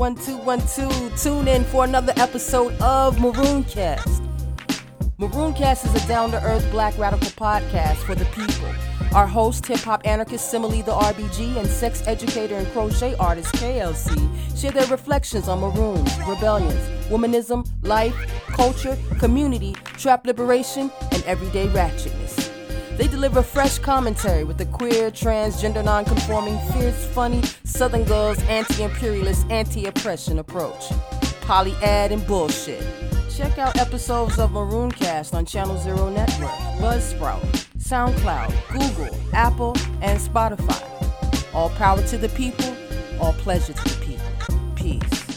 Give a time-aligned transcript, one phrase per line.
[0.00, 0.88] One, two, one, two.
[1.18, 4.26] Tune in for another episode of Marooncast.
[5.18, 8.72] Marooncast is a down to earth black radical podcast for the people.
[9.14, 13.54] Our host, hip hop anarchist Sima Lee the RBG, and sex educator and crochet artist
[13.56, 16.80] KLC share their reflections on maroons, rebellions,
[17.10, 18.16] womanism, life,
[18.54, 22.19] culture, community, trap liberation, and everyday ratchetness.
[23.00, 30.38] They deliver fresh commentary with a queer, transgender, non-conforming, fierce, funny, Southern girls, anti-imperialist, anti-oppression
[30.38, 30.90] approach.
[31.40, 32.84] Polyad and bullshit.
[33.34, 37.40] Check out episodes of Marooncast on Channel Zero Network, Buzzsprout,
[37.78, 40.84] SoundCloud, Google, Apple, and Spotify.
[41.54, 42.76] All power to the people,
[43.18, 44.60] all pleasure to the people.
[44.74, 45.29] Peace.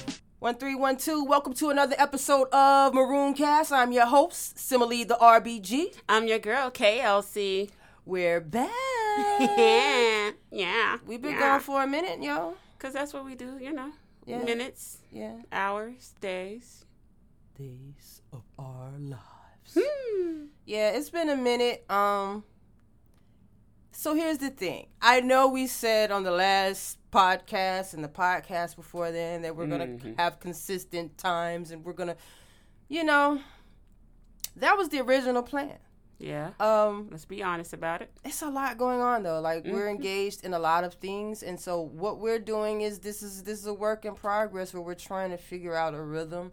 [0.44, 3.72] 1312, welcome to another episode of Maroon Cast.
[3.72, 5.96] I'm your host, Sima Lee the RBG.
[6.10, 7.70] I'm your girl, KLC.
[8.06, 8.70] We're back.
[9.40, 10.32] yeah.
[10.52, 10.98] Yeah.
[11.08, 11.40] We've been yeah.
[11.40, 12.56] gone for a minute, yo.
[12.78, 13.94] Because that's what we do, you know.
[14.26, 14.44] Yeah.
[14.44, 15.38] Minutes, Yeah.
[15.50, 16.84] hours, days.
[17.58, 19.78] Days of our lives.
[19.80, 20.48] Hmm.
[20.66, 21.90] Yeah, it's been a minute.
[21.90, 22.44] Um
[24.04, 24.88] so here's the thing.
[25.02, 29.68] I know we said on the last podcast and the podcast before then that we're
[29.68, 30.18] going to Mhm.
[30.20, 32.18] have consistent times and we're going to
[32.90, 33.40] you know
[34.58, 35.78] that was the original plan.
[36.20, 36.52] Yeah.
[36.60, 38.12] Um Let's be honest about it.
[38.24, 39.40] it's a lot going on though.
[39.40, 39.96] Like we're Mhm.
[39.96, 43.60] engaged in a lot of things and so what we're doing is this is this
[43.60, 46.52] is a work in progress where we're trying to figure out a rhythm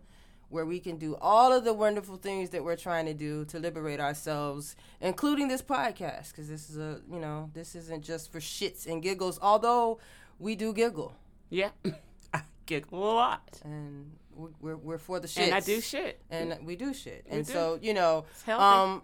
[0.51, 3.59] where we can do all of the wonderful things that we're trying to do to
[3.59, 8.41] liberate ourselves, including this podcast cuz this is a, you know, this isn't just for
[8.41, 9.99] shits and giggles although
[10.39, 11.15] we do giggle
[11.51, 11.71] Yeah.
[12.35, 13.61] I giggle a lot.
[13.65, 15.45] and we- we're we're for the shits.
[15.47, 16.21] And I do shit.
[16.31, 17.27] and we do shit.
[17.31, 17.53] We And do.
[17.53, 19.03] so, you know, It's um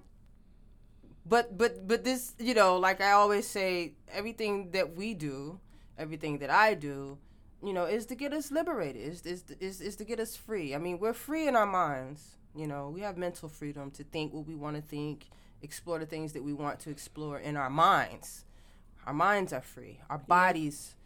[1.24, 5.60] but but but this, you know, like I always say, everything that we do,
[5.98, 7.18] everything that I do,
[7.62, 9.02] you know, is to get us liberated.
[9.02, 10.74] Is is is is to get us free.
[10.74, 12.36] I mean, we're free in our minds.
[12.54, 15.26] You know, we have mental freedom to think what we want to think,
[15.62, 18.44] explore the things that we want to explore in our minds.
[19.06, 20.00] Our minds are free.
[20.08, 20.96] Our bodies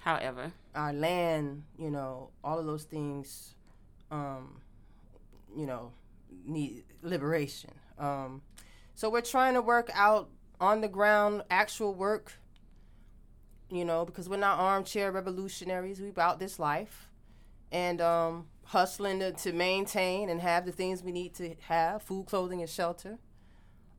[0.00, 3.54] However, our land, you know, all of those things,
[4.10, 4.60] um,
[5.56, 5.92] you know,
[6.46, 7.70] need liberation.
[7.98, 8.42] Um,
[8.94, 10.28] so we're trying to work out
[10.60, 12.32] on the ground actual work,
[13.70, 16.00] you know, because we're not armchair revolutionaries.
[16.00, 17.10] We about this life,
[17.70, 22.26] and um, hustling to, to maintain and have the things we need to have: food,
[22.26, 23.18] clothing, and shelter.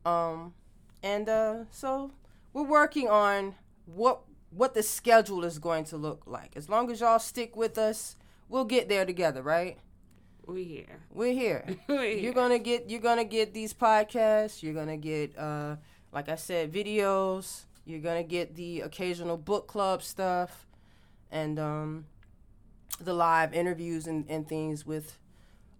[0.04, 0.54] Um,
[1.02, 2.12] and uh, so
[2.52, 3.54] we're working on
[3.86, 6.56] what what the schedule is going to look like.
[6.56, 8.16] As long as y'all stick with us,
[8.48, 9.78] we'll get there together, right?
[10.46, 11.00] We're here.
[11.10, 11.64] We're here.
[11.88, 12.12] we here.
[12.14, 14.62] You're gonna get you're gonna get these podcasts.
[14.62, 15.76] You're gonna get uh,
[16.12, 17.64] like I said, videos.
[17.90, 20.66] You're gonna get the occasional book club stuff,
[21.30, 22.06] and um,
[23.00, 25.18] the live interviews and, and things with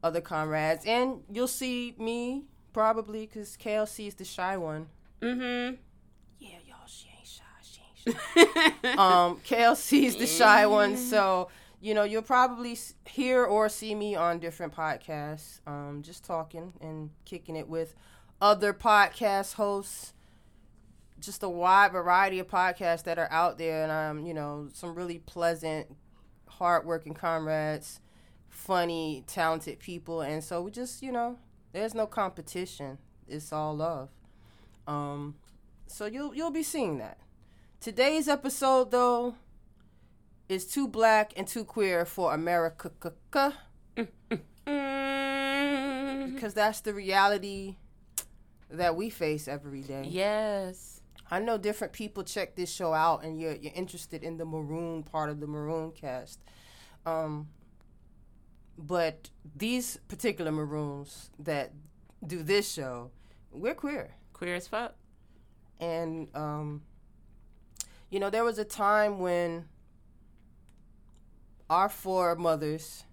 [0.02, 0.84] other comrades.
[0.86, 4.88] And you'll see me probably because KLC is the shy one.
[5.20, 5.76] Mm-hmm.
[6.38, 7.42] Yeah, y'all, she ain't shy.
[7.62, 7.82] She
[8.40, 8.88] ain't shy.
[8.98, 11.48] um, KLC's the shy one, so
[11.80, 17.10] you know you'll probably hear or see me on different podcasts, um, just talking and
[17.24, 17.94] kicking it with
[18.40, 20.14] other podcast hosts.
[21.20, 24.94] Just a wide variety of podcasts that are out there, and um, you know, some
[24.94, 25.94] really pleasant,
[26.48, 28.00] hardworking comrades,
[28.48, 31.36] funny, talented people, and so we just, you know,
[31.72, 32.98] there's no competition.
[33.28, 34.08] It's all love.
[34.86, 35.36] Um,
[35.86, 37.18] so you'll you'll be seeing that.
[37.80, 39.34] Today's episode though
[40.48, 42.90] is too black and too queer for America
[46.34, 47.76] because that's the reality
[48.70, 50.04] that we face every day.
[50.08, 50.99] Yes.
[51.30, 55.02] I know different people check this show out and you're you're interested in the maroon
[55.02, 56.40] part of the maroon cast.
[57.06, 57.48] Um
[58.76, 61.72] but these particular maroons that
[62.26, 63.10] do this show,
[63.52, 64.14] we're queer.
[64.32, 64.94] Queer as fuck.
[65.78, 66.82] And um,
[68.10, 69.66] you know, there was a time when
[71.68, 73.04] our foremothers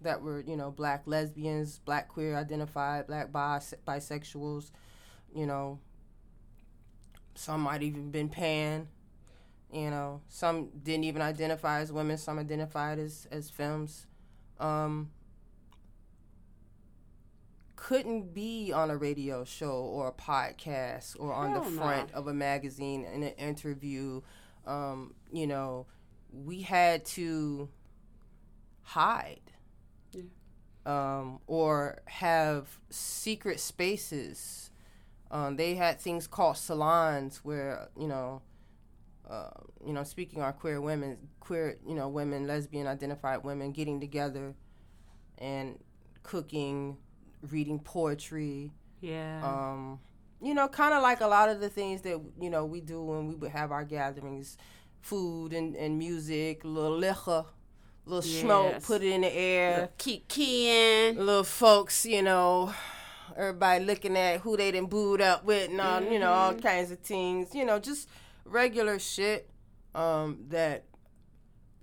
[0.00, 4.70] that were, you know, black lesbians, black queer identified, black bis- bisexuals,
[5.34, 5.80] you know,
[7.38, 8.88] some might even been pan,
[9.72, 14.06] you know, some didn't even identify as women, some identified as as femmes.
[14.60, 15.10] Um,
[17.76, 21.76] couldn't be on a radio show or a podcast or on the Hell no.
[21.80, 24.20] front of a magazine in an interview.
[24.66, 25.86] Um, you know,
[26.32, 27.68] we had to
[28.82, 29.40] hide
[30.12, 30.22] Yeah.
[30.86, 34.67] um, or have secret spaces.
[35.30, 38.42] Um, they had things called salons where, you know,
[39.28, 39.50] uh,
[39.86, 44.54] you know, speaking on queer women, queer, you know, women, lesbian identified women getting together
[45.36, 45.78] and
[46.22, 46.96] cooking,
[47.50, 49.40] reading poetry, Yeah.
[49.44, 50.00] um,
[50.40, 53.02] you know, kind of like a lot of the things that you know we do
[53.02, 54.56] when we would have our gatherings,
[55.02, 57.44] food and, and music, little liquor,
[58.06, 61.18] little smoke, put it in the air, Keep keying.
[61.18, 62.72] little folks, you know,
[63.36, 66.90] everybody looking at who they done booed up with, and all, you know, all kinds
[66.90, 68.08] of things, you know, just
[68.44, 69.48] regular shit
[69.94, 70.84] um, that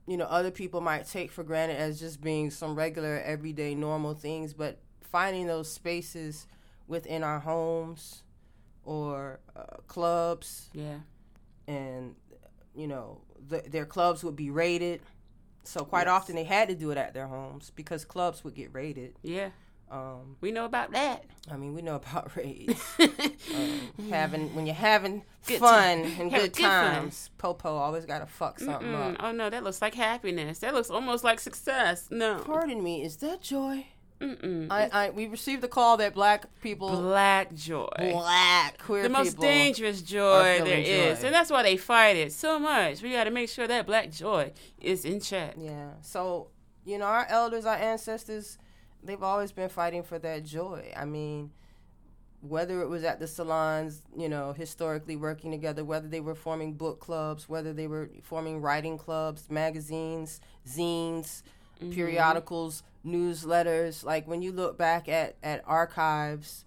[0.07, 4.13] you know other people might take for granted as just being some regular everyday normal
[4.13, 6.45] things, but finding those spaces
[6.87, 8.23] within our homes
[8.83, 10.99] or uh, clubs Yeah.
[11.67, 12.15] and
[12.75, 15.01] you know the, their clubs would be raided
[15.63, 16.13] so quite Yes.
[16.13, 19.49] often they had to do it at their homes because clubs would get raided Yeah.
[19.91, 21.25] Um, We know about that.
[21.51, 22.81] i mean we know about raids
[23.53, 26.21] um, having when you're having Good fun time.
[26.21, 26.93] and Have good good fun.
[26.95, 30.59] times popo always gotta fuck something Mm, up oh no, that looks like happiness.
[30.59, 32.07] That looks almost like success.
[32.09, 32.39] No.
[32.45, 33.85] pardon me is that joy
[34.21, 34.67] Mm-mm.
[34.71, 37.89] I, I we received a call that black people Black joy.
[37.99, 42.31] black queer the most dangerous joy there feeling is, and that's why they fight it
[42.31, 43.01] so much.
[43.03, 45.55] We got to make sure that black joy is in check.
[45.57, 45.89] Yeah.
[46.01, 46.47] So,
[46.85, 48.57] you know, our elders, our ancestors,
[49.05, 50.91] they've always been fighting for that joy.
[50.95, 51.51] I mean,
[52.41, 56.73] whether it was at the salons, you know, historically working together, whether they were forming
[56.73, 61.43] book clubs, whether they were forming writing clubs, magazines, zines,
[61.81, 61.91] mm-hmm.
[61.91, 64.03] periodicals, newsletters.
[64.03, 66.65] Like when you look back at, at archives,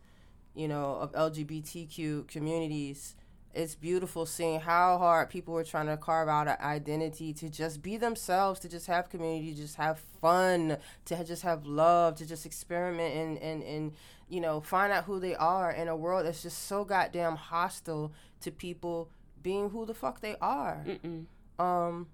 [0.54, 3.14] you know, of LGBTQ communities,
[3.54, 7.82] it's beautiful seeing how hard people were trying to carve out an identity to just
[7.82, 12.44] be themselves, to just have community, just have fun, to just have love, to just
[12.46, 13.92] experiment and, and, and
[14.28, 18.12] you know, find out who they are in a world that's just so goddamn hostile
[18.40, 19.10] to people
[19.42, 20.84] being who the fuck they are.
[20.86, 21.24] Mm-mm.
[21.58, 22.06] Um,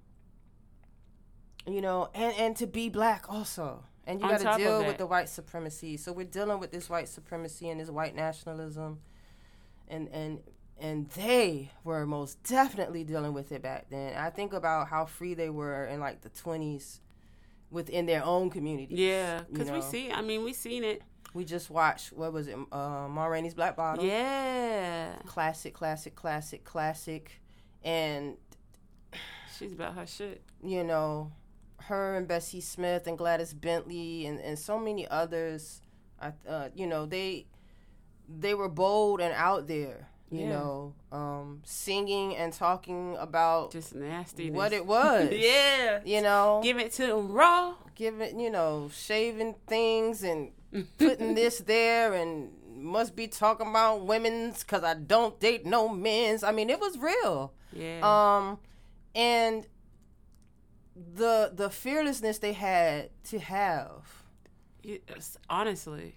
[1.66, 3.84] you know, and, and to be black also.
[4.06, 5.96] And you got to deal with the white supremacy.
[5.96, 9.00] So we're dealing with this white supremacy and this white nationalism.
[9.88, 10.40] And, and,
[10.80, 14.16] and they were most definitely dealing with it back then.
[14.16, 17.00] I think about how free they were in like the 20s
[17.70, 18.94] within their own community.
[18.96, 20.10] Yeah, You because we see.
[20.12, 21.02] I mean, we seen it.
[21.32, 24.04] We just watched, what was it, uh, Ma Rainey's Black Bottom.
[24.06, 27.40] Yeah, Classic, classic, classic, classic.
[27.82, 28.36] And
[29.58, 30.42] she's about her shit.
[30.62, 31.32] you know,
[31.82, 35.82] her and Bessie Smith and Gladys Bentley and, and so many others,
[36.20, 37.46] I, uh, you know, they
[38.28, 40.48] they were bold and out there, you Yeah.
[40.50, 44.50] know, um, singing and talking about Just nasty.
[44.50, 45.30] what it was.
[45.32, 46.00] yeah.
[46.04, 47.74] You know, Give it to them raw.
[48.20, 50.52] it, you know, shaving things and
[50.98, 56.42] putting this there and must be talking about women's because I don't date no men's.
[56.42, 57.52] I mean, it was real.
[57.72, 58.00] Yeah.
[58.02, 58.58] Um,
[59.14, 59.66] and
[61.14, 64.22] the the fearlessness they had to have
[64.82, 66.14] Yes, honestly.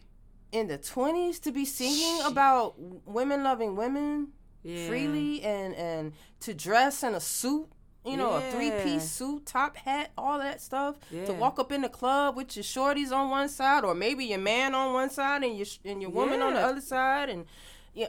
[0.57, 2.75] In the twenties to be singing about
[3.05, 4.29] women loving women
[4.63, 4.87] Yeah.
[4.87, 7.67] freely and and to dress in a suit.
[8.05, 10.95] You know, a three piece suit, top hat, all that stuff.
[11.25, 14.39] To walk up in the club with your shorties on one side, or maybe your
[14.39, 17.45] man on one side and your and your woman on the other side, and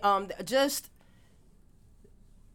[0.05, 0.91] um, just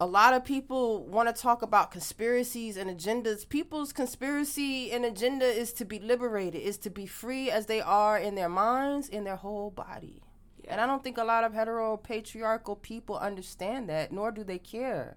[0.00, 3.48] a lot of people want to talk about conspiracies and agendas.
[3.48, 8.18] People's conspiracy and agenda is to be liberated, is to be free as they are
[8.18, 10.20] in their minds, in their whole body.
[10.66, 14.58] And I don't think a lot of hetero patriarchal people understand that, nor do they
[14.58, 15.16] care.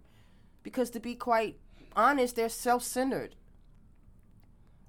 [0.62, 1.57] Because to be quite
[1.96, 3.36] honest, they're self centered.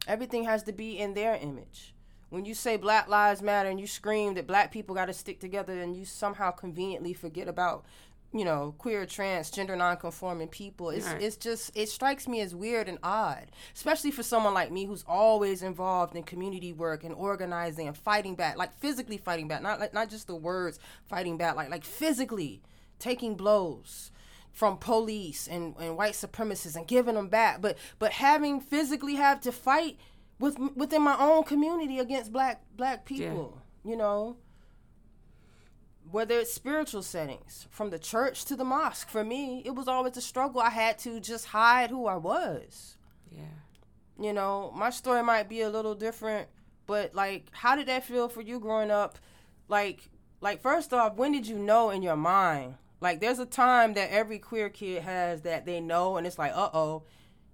[0.07, 1.95] Everything has to be in their image.
[2.31, 5.41] When you say Black Lives Matter and you scream that black people got to stick
[5.41, 7.87] together and you somehow conveniently forget about,
[8.33, 11.23] you know, queer, trans, gender nonconforming people, it's, Right.
[11.23, 15.05] it's just, it strikes me as weird and odd, especially for someone like me who's
[15.09, 19.81] always involved in community work and organizing and fighting back, like physically fighting back, not,
[19.81, 22.61] like, not just the words fighting back, like, like physically
[22.99, 24.11] taking blows
[24.53, 29.41] from police and, and white supremacists and giving them back, but but having physically have
[29.41, 29.97] to fight
[30.41, 34.37] with within my own community against black black people, you know.
[36.11, 40.17] Whether it's spiritual settings, from the church to the mosque, for me, it was always
[40.17, 40.61] a struggle.
[40.61, 42.97] I had to just hide who I was.
[43.31, 43.43] Yeah.
[44.19, 46.49] You know, my story might be a little different,
[46.87, 49.19] but like, how did that feel for you growing up?
[49.69, 50.09] Like,
[50.41, 52.75] like first off, when did you know in your mind?
[53.01, 56.53] Like, there's a time that every queer kid has that they know, and it's like,
[56.55, 57.03] uh oh,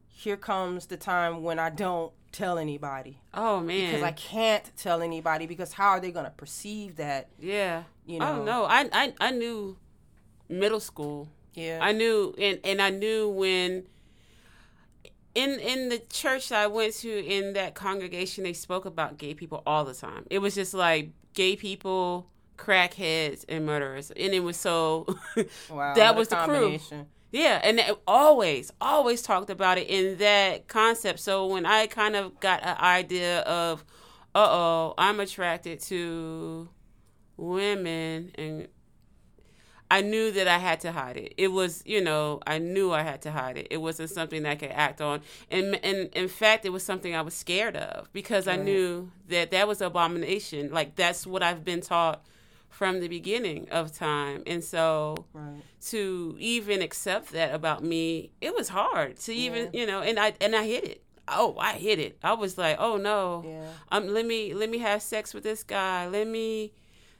[0.08, 3.86] here comes the time when I don't tell anybody Oh man.
[3.86, 7.28] because I can't tell anybody because how are they gonna perceive that?
[7.38, 7.84] yeah.
[8.06, 8.26] You know.
[8.26, 8.44] Oh know.
[8.44, 8.64] no.
[8.64, 9.76] I I I knew
[10.48, 11.28] middle school.
[11.54, 13.84] Yeah, I knew and and I knew when
[15.34, 19.34] in in the church that I went to in that congregation, they spoke about gay
[19.34, 20.26] people all the time.
[20.30, 25.06] It was just like gay people, crackheads, and murderers, and it was so.
[25.70, 26.78] Wow, that was the crew.
[27.34, 31.18] Yeah, and they always, always talked about it in that concept.
[31.18, 33.84] So when I kind of got an idea of,
[34.36, 36.68] uh oh, I'm attracted to
[37.36, 38.68] women, and
[39.90, 41.34] I knew that I had to hide it.
[41.36, 43.66] It was, you know, I knew I had to hide it.
[43.68, 47.16] It wasn't something that I could act on, and and in fact, it was something
[47.16, 50.70] I was scared of because I knew that that was abomination.
[50.70, 52.24] Like that's what I've been taught
[52.74, 55.62] from the beginning of time, and so Right.
[55.90, 59.80] to even accept that about me, it was hard to even, Yeah.
[59.80, 61.00] you know, and I and I hit it.
[61.28, 62.18] Oh, I hit it.
[62.22, 63.70] I was like, oh no, Yeah.
[63.92, 66.08] um, let me let me have sex with this guy.
[66.08, 66.72] Let me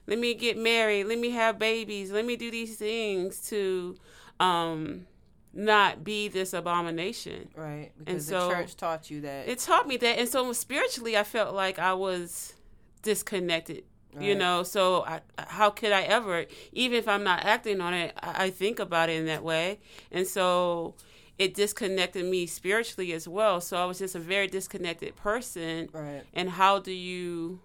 [0.07, 1.05] let me get married.
[1.05, 2.11] Let me have babies.
[2.11, 3.95] Let me do these things to
[4.41, 5.07] um
[5.53, 7.47] not be this abomination.
[7.55, 7.91] Right.
[7.97, 9.47] Because so- the church taught you that.
[9.47, 12.55] It taught me that, and so spiritually, I felt like I was
[13.03, 13.85] disconnected.
[14.19, 18.13] You know, so I, how could I ever, even if I'm not acting on it,
[18.21, 19.79] I, I think about it in that way,
[20.11, 20.95] and so
[21.37, 23.59] it disconnected me spiritually as well.
[23.59, 25.89] So I was just a very disconnected person.
[25.91, 26.23] right.
[26.33, 27.59] And how do you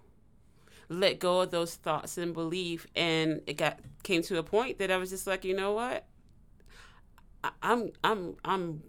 [0.89, 2.87] let go of those thoughts and belief?
[2.97, 6.05] And it got came to a point that I was just like, you know what,
[7.45, 8.83] I, I'm I'm I'm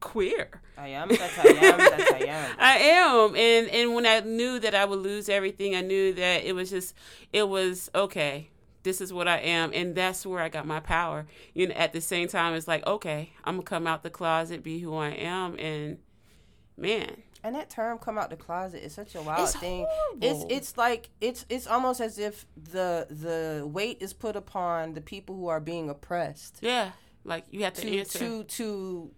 [0.00, 0.62] queer.
[0.78, 2.56] I am that I am that I am.
[2.58, 6.44] I am, and and when I knew that I would lose everything, I knew that
[6.44, 6.94] it was just,
[7.32, 8.50] it was okay.
[8.82, 11.26] This is what I am, and that's where I got my power.
[11.54, 14.62] You know, at the same time, it's like okay, I'm gonna come out the closet,
[14.62, 15.98] be who I am, and
[16.76, 19.86] man, And that term "come out the closet" is such a wild It's thing.
[19.88, 20.18] horrible.
[20.26, 25.00] It's it's like it's it's almost as if the the weight is put upon the
[25.00, 26.90] people who are being oppressed yeah,
[27.24, 28.18] like you have to, to answer.
[28.20, 29.10] to to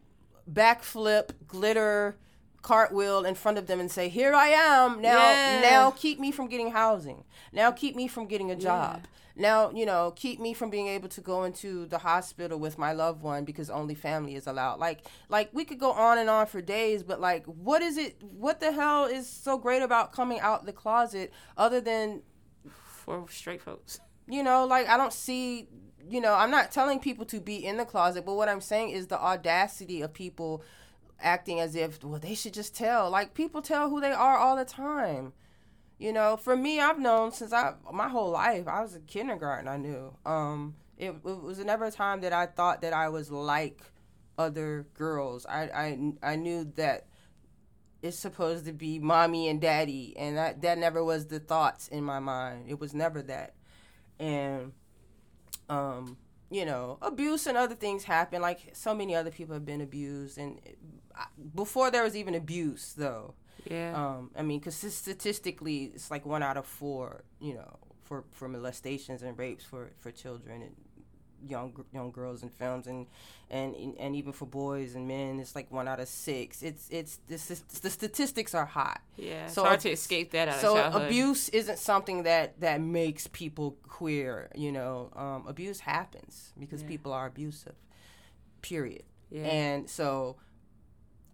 [0.53, 2.17] backflip, glitter,
[2.63, 5.19] cartwheel in front of them and say, "Here I am now.
[5.19, 5.61] Yeah.
[5.63, 7.25] Now keep me from getting housing.
[7.53, 9.07] Now keep me from getting a job."
[9.41, 12.93] Now, you know, keep me from being able to go into the hospital with my
[12.93, 14.81] loved one because only family is allowed.
[14.81, 18.21] Like like we could go on and on for days, but like what is it
[18.21, 22.23] what the hell is so great about coming out the closet other than
[22.69, 24.01] for straight folks.
[24.27, 25.69] you know, like I don't see,
[26.07, 28.91] you know, I'm not telling people to be in the closet, but what I'm saying
[28.91, 30.63] is the audacity of people
[31.21, 33.11] acting as if, well, they should just tell.
[33.11, 35.33] Like people tell who they are all the time.
[35.99, 38.69] You know, for me, I've known since I my whole life.
[38.69, 39.67] I was in kindergarten.
[39.67, 40.15] I knew.
[40.25, 43.83] Um, it, it was never a time that I thought that I was like
[44.39, 45.45] other girls.
[45.45, 47.09] I I I knew that
[48.01, 52.05] it's supposed to be mommy and daddy, and that that never was the thoughts in
[52.05, 52.67] my mind.
[52.69, 53.55] It was never that,
[54.21, 54.73] and
[55.69, 56.17] um,
[56.51, 58.41] you know, abuse and other things happen.
[58.43, 60.61] Like so many other people have been abused, and
[61.55, 63.35] before there was even abuse, though.
[63.69, 68.25] Yeah, Um, I mean, because statistically, it's like one out of four, you know, for,
[68.31, 70.75] for molestations and rapes for, for children and
[71.47, 73.07] young young girls in films, and,
[73.51, 76.63] and and even for boys and men, it's like one out of six.
[76.63, 78.99] It's it's this is, the statistics are high.
[79.17, 79.45] yeah.
[79.47, 83.77] It's so hard to escape that out So abuse isn't something that that makes people
[83.89, 84.51] queer.
[84.55, 86.89] You know, um, abuse happens because Yeah.
[86.89, 87.75] people are abusive.
[88.63, 89.05] Period.
[89.31, 89.45] Yeah.
[89.45, 90.37] And so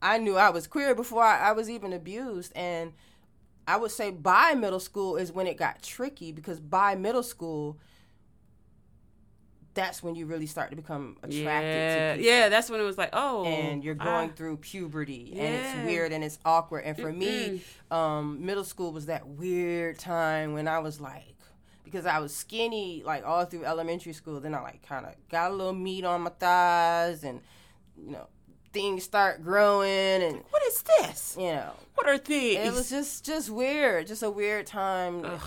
[0.03, 2.53] I knew I was queer before I, I was even abused.
[2.55, 2.93] And
[3.67, 7.79] I would say by middle school is when it got tricky because by middle school,
[9.75, 12.31] that's when you really start to become attracted yeah, to people.
[12.33, 12.49] yeah.
[12.49, 16.13] That's when it was like, oh, And you're I- going through puberty and it's weird
[16.13, 16.85] and it's awkward.
[16.85, 21.35] And for me, um, middle school was that weird time when I was like,
[21.85, 24.41] because I was skinny like all through elementary school.
[24.41, 27.41] Then I like kind of got a little meat on my thighs and,
[27.97, 28.27] you know,
[28.73, 29.89] things start growing
[30.23, 31.37] and, what is this?
[31.39, 32.57] you know, What are these?
[32.59, 35.25] it was just just weird, just a weird time.
[35.25, 35.39] uh,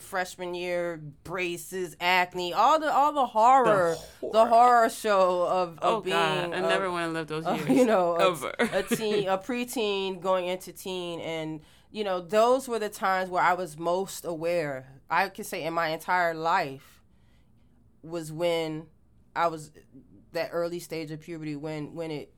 [0.00, 4.90] Freshman year, braces, acne, all the all the horror, the horror, horror.
[4.90, 6.16] show of, of oh being.
[6.16, 7.68] God, I a- never want to live those uh, years.
[7.78, 8.54] you know, a, ever.
[8.58, 13.42] a teen, a preteen going into teen, and you know, those were the times where
[13.42, 14.88] I was most aware.
[15.10, 17.02] I could say in my entire life
[18.02, 18.86] was when
[19.34, 19.70] I was
[20.32, 22.32] that early stage of puberty when when it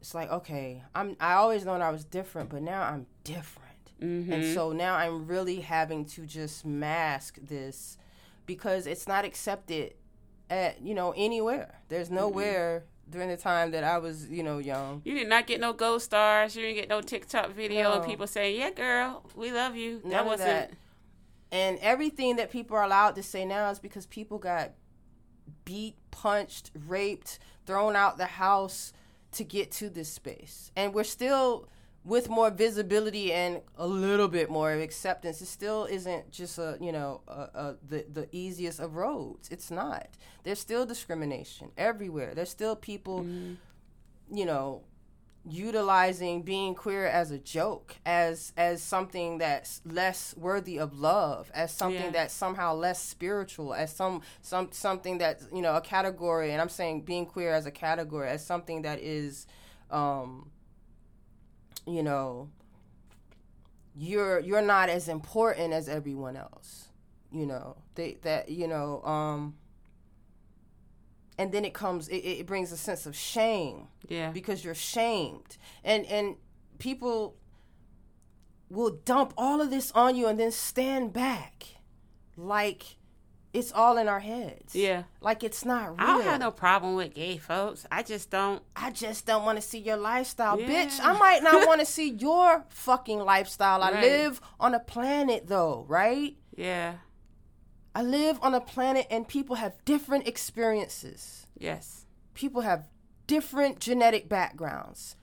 [0.00, 3.67] it's like okay i'm i always known i was different but now i'm different
[4.02, 4.32] Mm-hmm.
[4.32, 7.98] and so now i'm really having to just mask this
[8.46, 9.94] because it's not accepted
[10.50, 15.02] at you know anywhere there's nowhere during the time that i was you know young
[15.04, 16.54] You did not get no gold stars.
[16.54, 20.10] You didn't get no TikTok video of people saying, "Yeah, girl, we love you." None
[20.10, 20.48] that wasn't.
[20.48, 20.72] that.
[21.50, 24.72] and everything that people are allowed to say now is because people got
[25.64, 28.92] beat punched raped thrown out the house
[29.32, 30.70] to get to this space.
[30.76, 31.68] And we're still
[32.08, 36.90] with more visibility and a little bit more acceptance, it still isn't just a you
[36.90, 39.48] know a, a, the the easiest of roads.
[39.50, 40.08] It's not.
[40.42, 42.34] There's still discrimination everywhere.
[42.34, 43.54] There's still people, mm-hmm.
[44.34, 44.84] you know,
[45.46, 51.74] utilizing being queer as a joke, as as something that's less worthy of love, as
[51.74, 52.10] something yeah.
[52.10, 56.52] that's somehow less spiritual, as some some something that's you know a category.
[56.52, 59.46] And I'm saying being queer as a category, as something that is.
[59.90, 60.50] Um,
[61.88, 62.48] you know
[63.96, 66.88] you're you're not as important as everyone else
[67.32, 69.54] you know they that you know um
[71.38, 73.86] and then it comes it, it brings a sense of shame.
[74.08, 74.30] Yeah.
[74.32, 75.56] Because you're shamed.
[75.84, 76.36] And and
[76.78, 77.36] people
[78.68, 81.64] will dump all of this on you and then stand back.
[82.36, 82.96] Like
[83.58, 84.74] it's all in our heads.
[84.74, 85.04] Yeah.
[85.20, 85.96] Like it's not real.
[85.98, 87.86] I don't have no problem with gay folks.
[87.90, 90.60] I just don't I just don't want to see your lifestyle.
[90.60, 90.68] Yeah.
[90.68, 93.82] Bitch, I might not want to see your fucking lifestyle.
[93.82, 94.02] I right.
[94.02, 96.36] live on a planet though, right?
[96.56, 96.94] Yeah.
[97.94, 101.46] I live on a planet and people have different experiences.
[101.58, 102.06] Yes.
[102.34, 102.86] People have
[103.26, 105.16] different genetic backgrounds.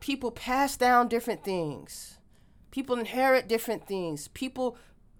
[0.00, 2.18] People pass down different things.
[2.70, 4.28] People inherit different things.
[4.28, 4.76] People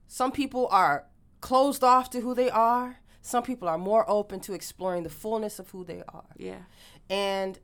[0.06, 1.06] some people are
[1.42, 3.00] closed off to who they are.
[3.20, 6.24] Some people are more open to exploring the fullness of who they are.
[6.38, 6.62] Yeah.
[7.10, 7.58] And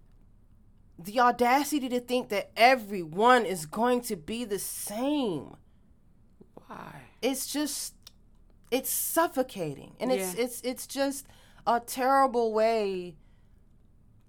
[0.99, 5.57] the audacity to think that everyone is going to be the same.
[6.67, 7.03] Why?
[7.23, 7.95] It's just
[8.71, 9.95] it's suffocating.
[9.99, 10.45] And it's yeah.
[10.45, 11.27] it's it's just
[11.67, 13.17] a terrible way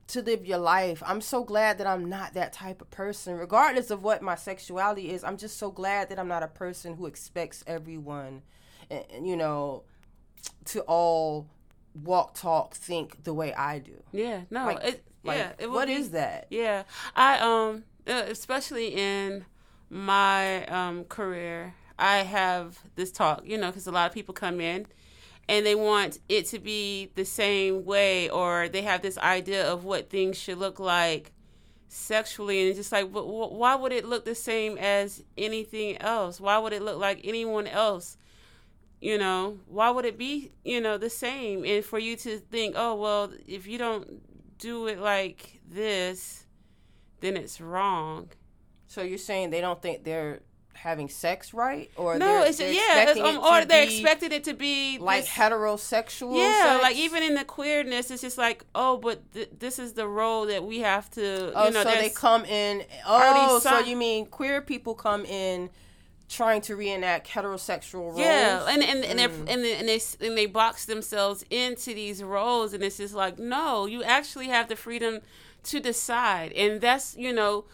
[0.07, 1.03] to live your life.
[1.05, 3.35] I'm so glad that I'm not that type of person.
[3.35, 6.95] Regardless of what my sexuality is, I'm just so glad that I'm not a person
[6.95, 8.41] who expects everyone
[9.21, 9.83] you know,
[10.65, 11.47] to all
[12.03, 14.01] walk, talk, think the way I do.
[14.11, 15.51] Yeah, no, like, it, like, yeah.
[15.59, 16.47] It what be, is that?
[16.49, 16.83] Yeah,
[17.15, 19.45] I um, especially in
[19.89, 24.61] my um career, I have this talk, you know, because a lot of people come
[24.61, 24.87] in
[25.47, 29.83] and they want it to be the same way, or they have this idea of
[29.83, 31.33] what things should look like
[31.89, 36.39] sexually and it's just like but why would it look the same as anything else
[36.39, 38.15] why would it look like anyone else
[39.01, 41.65] you know why would it be you know the same?
[41.65, 46.45] And for you to think oh well if you don't do it like this
[47.21, 48.29] then it's wrong.
[48.87, 50.39] So you're saying they don't think they're
[50.79, 51.91] having sex right?
[51.97, 56.37] Or no it's they're yeah um, or they're expecting it to be like this, heterosexual
[56.37, 56.83] yeah sex?
[56.83, 60.45] like even in the queerness it's just like oh but th- this is the role
[60.45, 64.25] that we have to oh you know, so they come in oh so you mean
[64.25, 65.69] queer people come in
[66.29, 68.19] trying to reenact heterosexual roles.
[68.19, 69.39] Yeah, and and and, mm.
[69.49, 73.39] and, they, and they and they box themselves into these roles, and it's just like,
[73.39, 75.19] no, you actually have the freedom
[75.63, 77.65] to decide, and that's you know,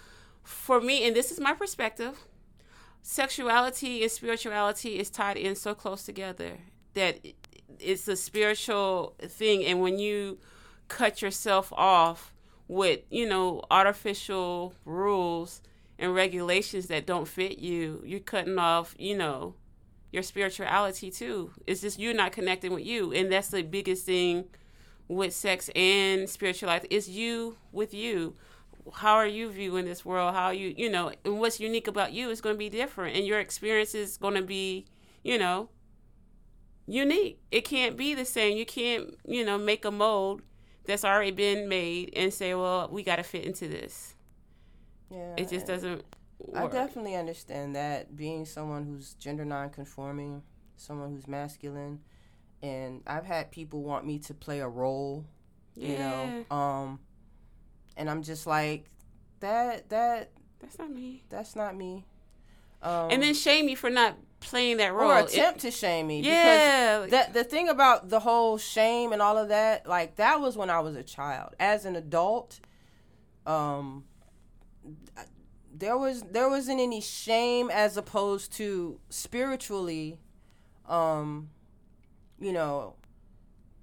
[0.44, 2.26] for me, and this is my perspective.
[3.04, 6.58] Sexuality and spirituality is tied in so close together
[6.96, 7.20] that
[7.80, 10.40] it's a spiritual thing, and when you
[10.88, 12.34] cut yourself off
[12.68, 15.62] with you know artificial rules
[15.98, 19.56] and regulations that don't fit you, you're cutting off, you know,
[20.12, 21.52] your spirituality too.
[21.68, 23.12] It's just you're not connecting with you.
[23.14, 24.46] And that's the biggest thing
[25.08, 26.88] with sex and spirituality.
[26.90, 28.36] It's you with you.
[28.94, 30.36] How are you viewing this world?
[30.36, 33.16] How you, you know, and what's unique about you is going to be different.
[33.16, 34.86] And your experience is going to be,
[35.24, 35.70] you know,
[36.86, 37.40] unique.
[37.52, 38.58] It can't be the same.
[38.58, 40.42] You can't, you know, make a mold
[40.86, 44.15] that's already been made and say, well, we got to fit into this.
[45.10, 46.04] Yeah, it just doesn't.
[46.40, 46.56] Work.
[46.56, 50.42] I definitely understand that being someone who's gender nonconforming,
[50.76, 52.02] someone who's masculine,
[52.62, 55.26] and I've had people want me to play a role,
[55.76, 55.90] yeah.
[55.90, 57.00] you know, um,
[57.96, 58.86] and I'm just like,
[59.40, 61.24] that that that's not me.
[61.30, 62.06] That's not me.
[62.82, 66.08] Um, and then shame me for not playing that role or attempt it, to shame
[66.08, 66.22] me.
[66.22, 70.58] Yeah, that the thing about the whole shame and all of that, like that was
[70.58, 71.56] when I was a child.
[71.60, 72.60] As an adult,
[73.46, 74.04] um,
[75.74, 80.18] there was there wasn't any shame as opposed to spiritually
[80.88, 81.50] um
[82.40, 82.96] you know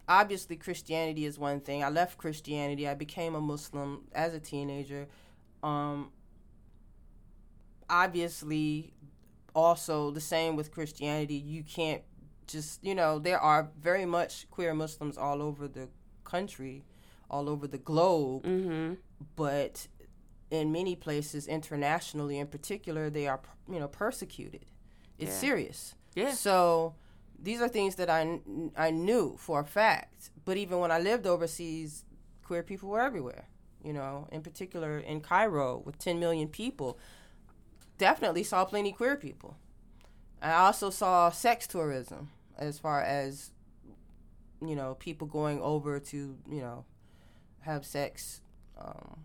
[0.08, 1.82] obviously christianity is one thing.
[1.84, 2.88] I left christianity.
[2.88, 5.06] I became a muslim as a teenager.
[5.62, 6.10] Um
[7.88, 8.94] obviously
[9.54, 11.34] also the same with christianity.
[11.34, 12.02] You can't
[12.46, 15.88] just you know there are very much queer muslims all over the
[16.24, 16.84] country
[17.30, 18.44] all over the globe.
[18.44, 18.94] Mm-hmm.
[19.36, 19.88] but
[20.52, 24.64] in many places internationally in particular they are you know persecuted.
[25.18, 25.48] It's yeah.
[25.48, 25.94] serious.
[26.14, 26.32] Yeah.
[26.32, 26.94] So
[27.38, 28.40] these are things that I,
[28.76, 30.30] I knew for a fact.
[30.44, 32.04] But even when i lived overseas
[32.44, 33.46] queer people were everywhere
[33.84, 36.98] you know, in particular in Cairo with 10 million people,
[37.98, 39.56] definitely saw plenty queer people.
[40.40, 43.50] I also saw sex tourism as far as,
[44.64, 46.84] you know, people going over to, you know,
[47.60, 48.40] have sex,
[48.78, 49.20] um,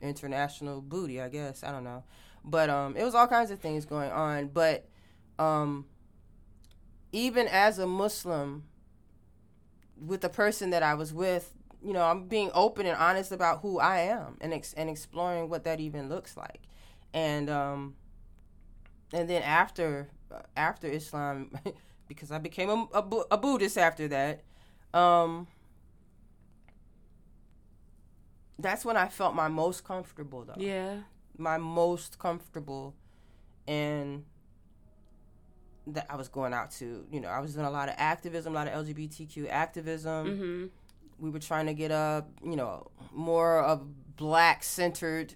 [0.00, 1.62] international booty, I guess.
[1.62, 2.04] I don't know.
[2.44, 4.48] But um, it was all kinds of things going on.
[4.48, 4.86] But
[5.38, 5.86] um,
[7.12, 8.64] even as a Muslim,
[10.00, 11.52] with the person that I was with,
[11.84, 15.48] you know, I'm being open and honest about who I am and ex- and exploring
[15.48, 16.62] what that even looks like.
[17.12, 17.96] And um,
[19.12, 20.08] and then after
[20.56, 21.50] after Islam,
[22.08, 24.42] because I became a, a, a Buddhist after that,
[24.94, 25.46] um,
[28.62, 30.54] that's when I felt my most comfortable though.
[30.56, 30.98] Yeah.
[31.38, 32.94] My most comfortable
[33.66, 34.24] and
[35.86, 38.52] that I was going out to, you know, I was doing a lot of activism,
[38.52, 40.26] a lot of LGBTQ activism.
[40.26, 40.66] Mm-hmm.
[41.18, 45.34] We were trying to get a, you know, more of black centered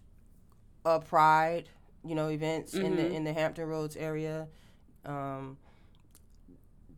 [0.85, 1.69] uh, pride,
[2.05, 3.15] you know, events in the Mhm.
[3.15, 4.49] in the Hampton Roads area.
[5.07, 5.57] Um,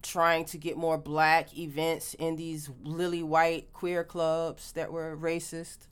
[0.02, 5.88] trying to get more black events in these lily white queer clubs that were racist.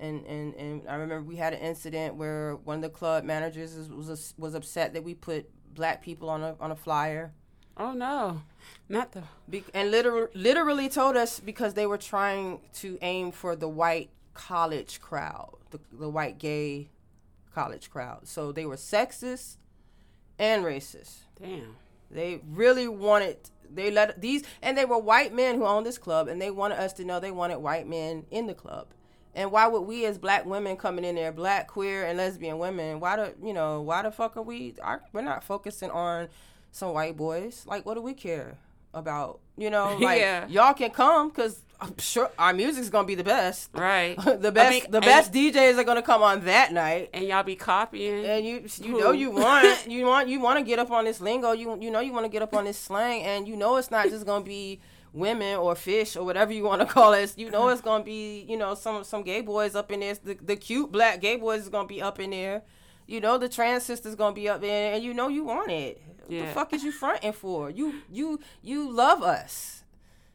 [0.00, 3.76] And, and, and I remember we had an incident where one of the club managers
[3.76, 7.32] was was, was upset that we put black people on a on a flyer.
[7.76, 8.42] Oh no,
[8.88, 9.22] not the.
[9.48, 14.10] Be- and literally, literally told us because they were trying to aim for the white
[14.34, 16.90] college crowd, the, the white gay
[17.54, 18.28] college crowd.
[18.28, 19.56] So they were sexist
[20.38, 21.18] and racist.
[21.40, 21.76] Damn.
[22.10, 23.36] They really wanted
[23.70, 26.78] they let these and they were white men who owned this club and they wanted
[26.78, 28.88] us to know they wanted white men in the club.
[29.34, 32.98] And why would we as black women coming in there, black, queer, and lesbian women,
[33.00, 36.28] why do you know, why the fuck are we our, we're not focusing on
[36.72, 37.64] some white boys?
[37.66, 38.56] Like what do we care
[38.94, 39.40] about?
[39.56, 40.46] You know, like Yeah.
[40.48, 43.70] y'all can come cuz I'm sure our music's going to be the best.
[43.72, 44.16] Right.
[44.40, 47.44] the best mean, the best DJs are going to come on that night And y'all
[47.44, 48.24] be copying.
[48.24, 51.20] and you you know you want you want you want to get up on this
[51.20, 53.76] lingo you you know you want to get up on this slang and you know
[53.76, 54.80] it's not just gonna be
[55.12, 58.44] women or fish or whatever you want to call it you know it's gonna be
[58.48, 60.14] you know some some gay boys up in there.
[60.14, 62.62] The, the cute black gay boys is gonna be up in there.
[63.06, 66.02] You know the trans sisters gonna be up there and you know you want it.
[66.26, 67.70] What the fuck is you fronting for?
[67.70, 69.84] You you you love us.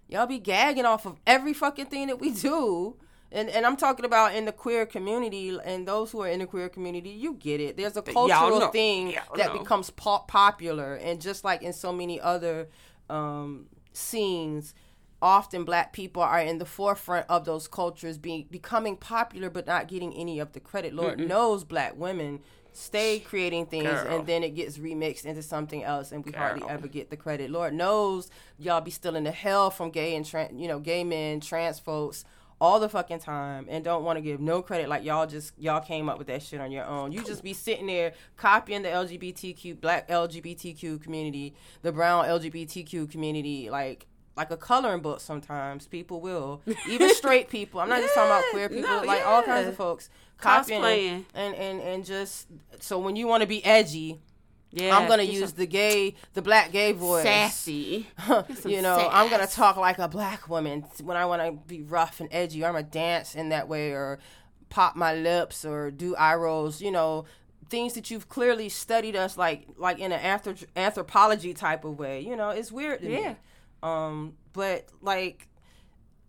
[0.07, 2.95] Y'all be gagging off of every fucking thing that we do.
[3.31, 6.45] And, and I'm talking about in the queer community and those who are in the
[6.45, 7.77] queer community, you get it.
[7.77, 9.59] There's a cultural thing Y'all that know.
[9.59, 12.67] becomes pop- popular, and just like in so many other
[13.09, 14.73] um, scenes,
[15.21, 19.87] often black people are in the forefront of those cultures, being becoming popular, but not
[19.87, 20.93] getting any of the credit.
[20.93, 22.41] Lord knows black women
[22.73, 24.17] stay creating things Girl.
[24.17, 27.51] and then it gets remixed into something else and we hardly ever get the credit
[27.51, 31.03] lord knows y'all be still in the hell from gay and trans you know gay
[31.03, 32.25] men trans folks
[32.63, 35.81] all the fucking time and don't want to give no credit like y'all just y'all
[35.81, 37.11] came up with that shit on your own.
[37.11, 43.69] You just be sitting there copying the lgbtq black lgbtq community the brown lgbtq community
[43.69, 46.61] like like a coloring book sometimes people will.
[46.89, 49.75] Even straight people i'm not just talking about queer people no, like all kinds of
[49.75, 51.25] folks copying Cosplaying.
[51.33, 52.47] and and and just
[52.79, 54.21] so when you want to be edgy
[54.73, 54.97] yeah.
[54.97, 58.07] i'm gonna use some the gay the black gay voice sassy.
[58.65, 62.19] You know, I'm gonna talk like a black woman when I want to be rough
[62.19, 62.65] and edgy.
[62.65, 64.19] I'm gonna dance in that way, or
[64.69, 66.81] pop my lips, or do eye rolls.
[66.81, 67.25] You know,
[67.69, 72.21] things that you've clearly studied us like like in an anthrop- anthropology type of way.
[72.21, 73.29] You know, it's weird to Yeah.
[73.29, 73.35] me.
[73.83, 75.47] Um, but like,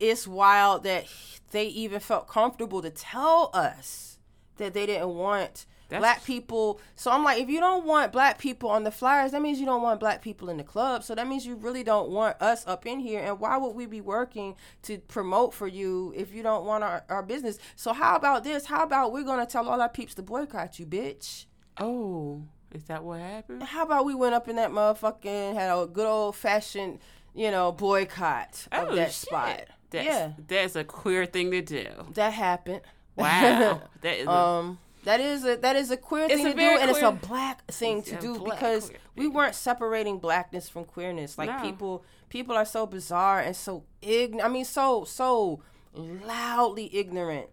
[0.01, 1.07] it's wild that
[1.53, 4.19] they even felt comfortable to tell us
[4.57, 6.81] that they didn't want That's- black people.
[6.97, 9.67] So I'm like, if you don't want black people on the flyers, that means you
[9.67, 11.05] don't want black people in the club.
[11.05, 13.21] So that means you really don't want us up in here.
[13.21, 17.05] And why would we be working to promote for you if you don't want our,
[17.09, 17.59] our business?
[17.77, 18.67] So how about this?
[18.67, 21.45] How about we're gonna tell all our peeps to boycott you, bitch?
[21.79, 22.43] Oh,
[22.73, 23.63] is that what happened?
[23.63, 26.99] How about we went up in that motherfucking had a good old fashioned,
[27.35, 29.15] you know, boycott of Oh, that shit.
[29.15, 29.61] spot.
[29.91, 31.87] That's, yeah, That's a queer thing to do.
[32.15, 32.81] that happened.
[33.17, 33.83] Wow.
[34.01, 36.57] that is a- um that is a that is a queer It's thing a to
[36.57, 41.39] do and it's a black thing to do because we weren't separating blackness from queerness.
[41.39, 41.61] Like No.
[41.61, 45.61] people people are so bizarre and so ign i mean so so
[45.95, 47.49] loudly ignorant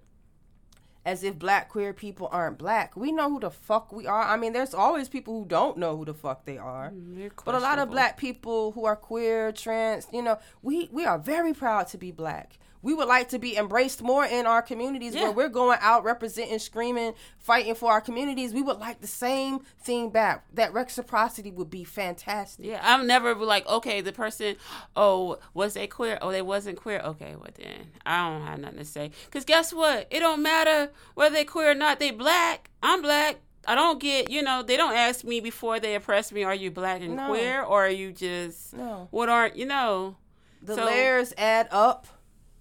[1.05, 2.95] as if black queer people aren't black.
[2.95, 4.21] We know who the fuck we are.
[4.21, 6.91] I mean there's always people who don't know who the fuck they are.
[6.91, 10.89] Mm, they're but a lot of black people who are queer, trans, you know, we
[10.91, 12.59] we are very proud to be black.
[12.81, 15.23] We would like to be embraced more in our communities Yeah.
[15.23, 18.53] where we're going out representing, screaming, fighting for our communities.
[18.53, 20.45] We would like the same thing back.
[20.53, 22.65] That reciprocity would be fantastic.
[22.65, 24.55] Yeah, I'm never like, okay, the person,
[24.95, 26.17] oh, was they queer?
[26.21, 26.99] Oh, they wasn't queer.
[26.99, 29.11] Okay, well then, I don't have nothing to say.
[29.31, 30.07] Cause guess what?
[30.09, 31.99] It don't matter whether they queer or not.
[31.99, 32.69] They black.
[32.81, 33.37] I'm black.
[33.67, 36.71] I don't get, you know, they don't ask me before they oppress me, are you
[36.71, 37.27] black and No.
[37.27, 39.07] queer, or are you just No.
[39.11, 40.15] what aren't you know?
[40.63, 42.07] The So- layers add up.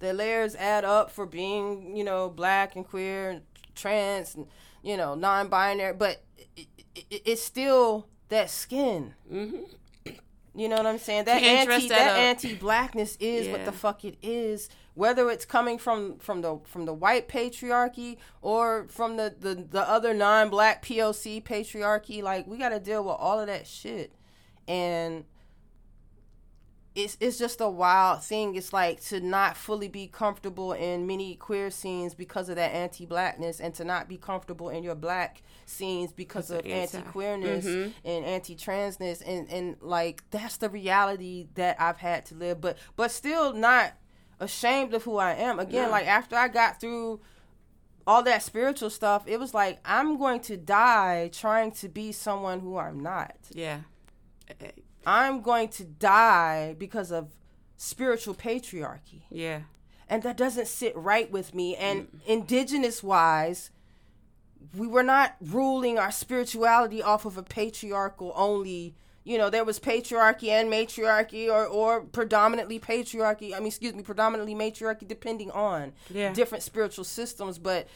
[0.00, 3.42] The layers add up for being, you know, black and queer and
[3.74, 4.46] trans and,
[4.82, 5.94] you know, non binary.
[5.94, 6.22] But
[6.56, 9.14] it, it, it's still that skin.
[9.28, 9.60] hmm
[10.54, 11.24] You know what I'm saying?
[11.24, 14.68] That Can't anti that, that anti blackness is what the fuck it is.
[14.94, 19.88] Whether it's coming from from the from the white patriarchy or from the the, the
[19.88, 24.12] other non black POC patriarchy, like we got to deal with all of that shit.
[24.66, 25.24] And
[26.94, 28.56] it's it's just a wild thing.
[28.56, 33.60] It's like to not fully be comfortable in many queer scenes because of that anti-blackness,
[33.60, 37.92] and to not be comfortable in your black scenes because of Anti- anti-queerness Mhm.
[38.04, 42.60] and anti-transness, and and like that's the reality that I've had to live.
[42.60, 43.92] But but still not
[44.40, 45.60] ashamed of who I am.
[45.60, 45.90] Again, No.
[45.90, 47.20] like after I got through
[48.06, 52.58] all that spiritual stuff, it was like I'm going to die trying to be someone
[52.60, 53.36] who I'm not.
[53.52, 53.82] Yeah.
[55.06, 57.28] I'm going to die because of
[57.76, 59.22] spiritual patriarchy.
[59.30, 59.60] Yeah.
[60.08, 61.76] And that doesn't sit right with me.
[61.76, 63.70] And indigenous wise,
[64.76, 68.94] we were not ruling our spirituality off of a patriarchal only.
[69.22, 73.54] You know, there was patriarchy and matriarchy, or, or predominantly patriarchy.
[73.54, 76.32] I mean, excuse me, predominantly matriarchy, depending on Yeah.
[76.32, 77.58] different spiritual systems.
[77.58, 77.86] But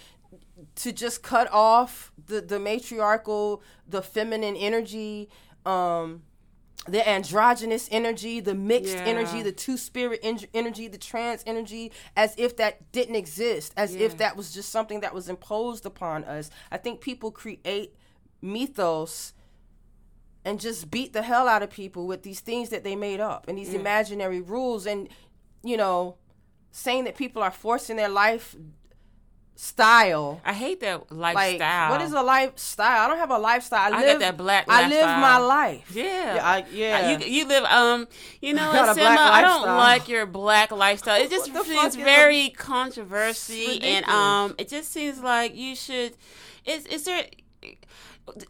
[0.77, 5.29] to just cut off the, the matriarchal, the feminine energy,
[5.67, 6.23] um,
[6.87, 9.05] the androgynous energy, the mixed Yeah.
[9.05, 13.95] energy, the two spirit en- energy, the trans energy, as if that didn't exist, as
[13.95, 16.51] if that was just something that was imposed upon us.
[16.71, 17.95] I think people create
[18.43, 19.33] mythos
[20.45, 23.49] and just beat the hell out of people with these things that they made up
[23.49, 25.09] and these imaginary rules and
[25.63, 26.17] you know
[26.71, 28.55] saying that people are forcing their life
[29.57, 30.41] style.
[30.45, 31.91] I hate that like lifestyle.
[31.91, 33.05] what is a lifestyle?
[33.05, 33.93] I don't have a lifestyle.
[33.93, 35.91] I, I live got that black i live my life.
[35.95, 37.11] Yeah, yeah, I, yeah.
[37.19, 38.09] You you live um
[38.41, 39.23] you know got what, black Sima?
[39.23, 41.21] I don't like your black lifestyle.
[41.21, 46.15] It just seems fuck a- very controversy and um it just seems like you should
[46.65, 47.27] is is there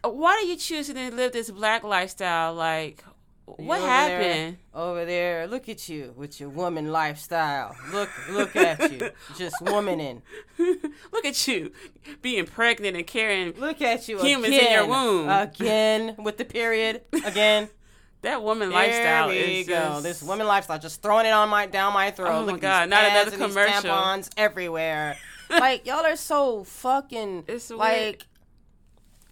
[0.03, 2.55] why do you choose to live this black lifestyle?
[2.55, 3.05] Like
[3.47, 4.57] what over happened?
[4.73, 7.77] there, over there look at you with your woman lifestyle.
[7.93, 9.11] Look look at you.
[9.37, 10.23] Just womaning.
[11.13, 11.73] Look at you
[12.23, 15.29] being pregnant and carrying look at you Humans again, in your womb.
[15.29, 17.03] again with the period.
[17.25, 17.69] Again.
[18.23, 19.75] That woman there lifestyle is go.
[19.75, 22.31] just, this woman lifestyle just throwing it on my down my throat.
[22.31, 23.91] Oh my Look at God, not another and these commercial.
[23.91, 25.19] tampons everywhere.
[25.51, 27.79] Like y'all are so fucking It's weird.
[27.81, 28.27] like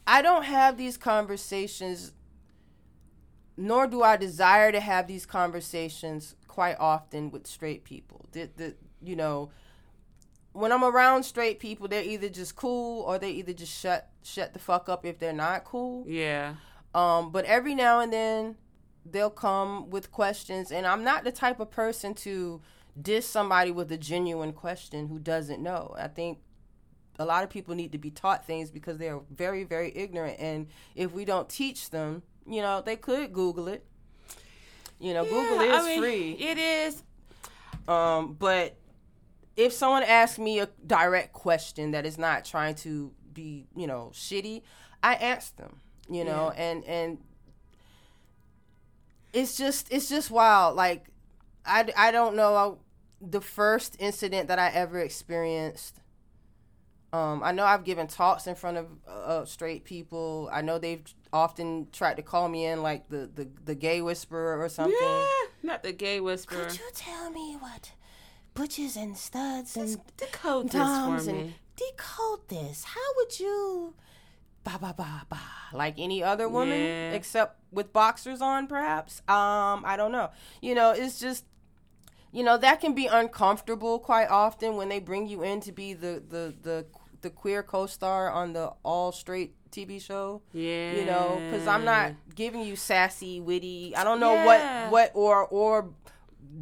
[0.06, 2.12] I don't have these conversations
[3.56, 8.26] nor do I desire to have these conversations quite often with straight people.
[8.32, 9.50] The, the you know,
[10.52, 14.52] when I'm around straight people, they're either just cool or they either just shut shut
[14.52, 16.04] the fuck up if they're not cool.
[16.06, 16.54] yeah
[16.94, 18.56] Um, but every now and then
[19.04, 22.60] they'll come with questions, and I'm not the type of person to
[23.00, 25.94] diss somebody with a genuine question who doesn't know.
[25.98, 26.38] I think
[27.18, 30.68] a lot of people need to be taught things because they're very, very ignorant, and
[30.94, 33.84] if we don't teach them, you know, they could Google it.
[34.98, 36.32] You know, Google is I mean, free.
[36.32, 37.02] It is.
[37.88, 38.76] Um, but
[39.56, 44.10] if someone asks me a direct question that is not trying to be, you know,
[44.14, 44.62] shitty,
[45.02, 47.18] I ask them, you know, and and
[49.32, 50.76] it's just it's just wild.
[50.76, 51.06] Like
[51.66, 52.78] I I don't know
[53.20, 56.00] the first incident that I ever experienced.
[57.12, 60.48] Um, I know I've given talks in front of uh, straight people.
[60.50, 61.02] I know they've
[61.32, 64.96] often tried to call me in like the the, the gay whisperer or something.
[65.00, 65.26] Yeah,
[65.62, 66.64] not the gay whisperer.
[66.66, 67.92] Could you tell me what
[68.54, 71.54] butches and studs and Decode this for and me.
[71.76, 72.84] decode this?
[72.84, 73.94] How would you
[74.64, 75.40] ba ba ba ba
[75.72, 77.12] like any other woman Yeah.
[77.12, 79.20] except with boxers on perhaps?
[79.28, 80.30] Um, I don't know.
[80.60, 81.44] You know, it's just
[82.34, 85.92] you know, that can be uncomfortable quite often when they bring you in to be
[85.94, 86.86] the the the
[87.20, 90.92] the queer co-star on the all straight TV show Yeah.
[90.92, 94.44] you know because i'm not giving you sassy witty i don't know Yeah.
[94.90, 95.90] what what or or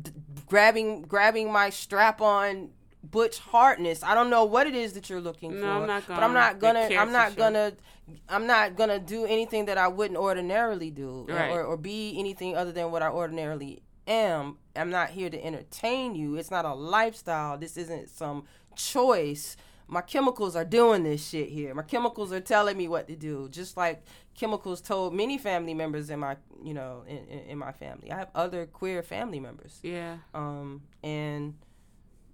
[0.03, 0.12] d-
[0.46, 2.70] grabbing grabbing my strap on
[3.03, 6.07] butch hardness i don't know what it is that you're looking No, for I'm not
[6.07, 7.73] but i'm gonna not gonna i'm not gonna
[8.29, 11.51] i'm not gonna do anything that i wouldn't ordinarily do Right.
[11.51, 14.59] or, or be anything other than what i ordinarily am.
[14.75, 16.35] I'm not here to entertain you.
[16.37, 17.57] It's not a lifestyle.
[17.59, 18.44] This isn't some
[18.75, 19.57] choice.
[19.90, 21.74] My chemicals are doing this shit here.
[21.74, 23.48] My chemicals are telling me what to do.
[23.48, 27.72] Just like chemicals told many family members in my, you know, in, in, in my
[27.72, 28.12] family.
[28.12, 29.81] I have other queer family members.
[29.83, 30.18] Yeah.
[30.33, 31.55] Um, and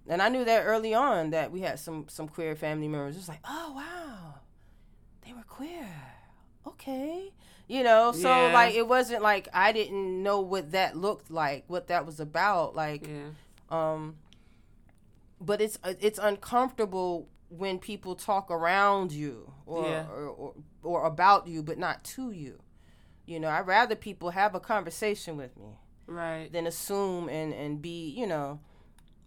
[0.07, 3.17] and I knew that early on that we had some some queer family members.
[3.17, 4.35] It's like, oh wow,
[5.25, 5.89] they were queer.
[6.67, 7.31] Okay,
[7.67, 8.11] you know.
[8.11, 8.53] So Yeah.
[8.53, 12.75] like, it wasn't like I didn't know what that looked like, what that was about.
[12.75, 13.29] Like, Yeah.
[13.71, 14.17] um,
[15.41, 20.05] but it's it's uncomfortable when people talk around you or, Yeah.
[20.09, 22.59] or, or or about you, but not to you.
[23.25, 26.49] You know, I'd rather people have a conversation with me Right.
[26.51, 28.59] than assume and and be you know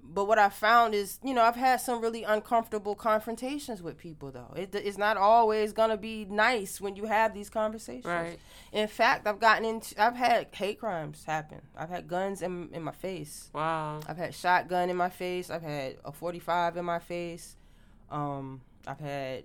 [0.03, 4.31] but what i found is you know i've had some really uncomfortable confrontations with people
[4.31, 8.39] though it, it's not always gonna be nice when you have these conversations Right.
[8.73, 12.83] in fact i've gotten into i've had hate crimes happen i've had guns in, in
[12.83, 14.01] my face Wow.
[14.09, 17.57] i've had shotgun in my face i've had a 45 in my face
[18.11, 19.45] um i've had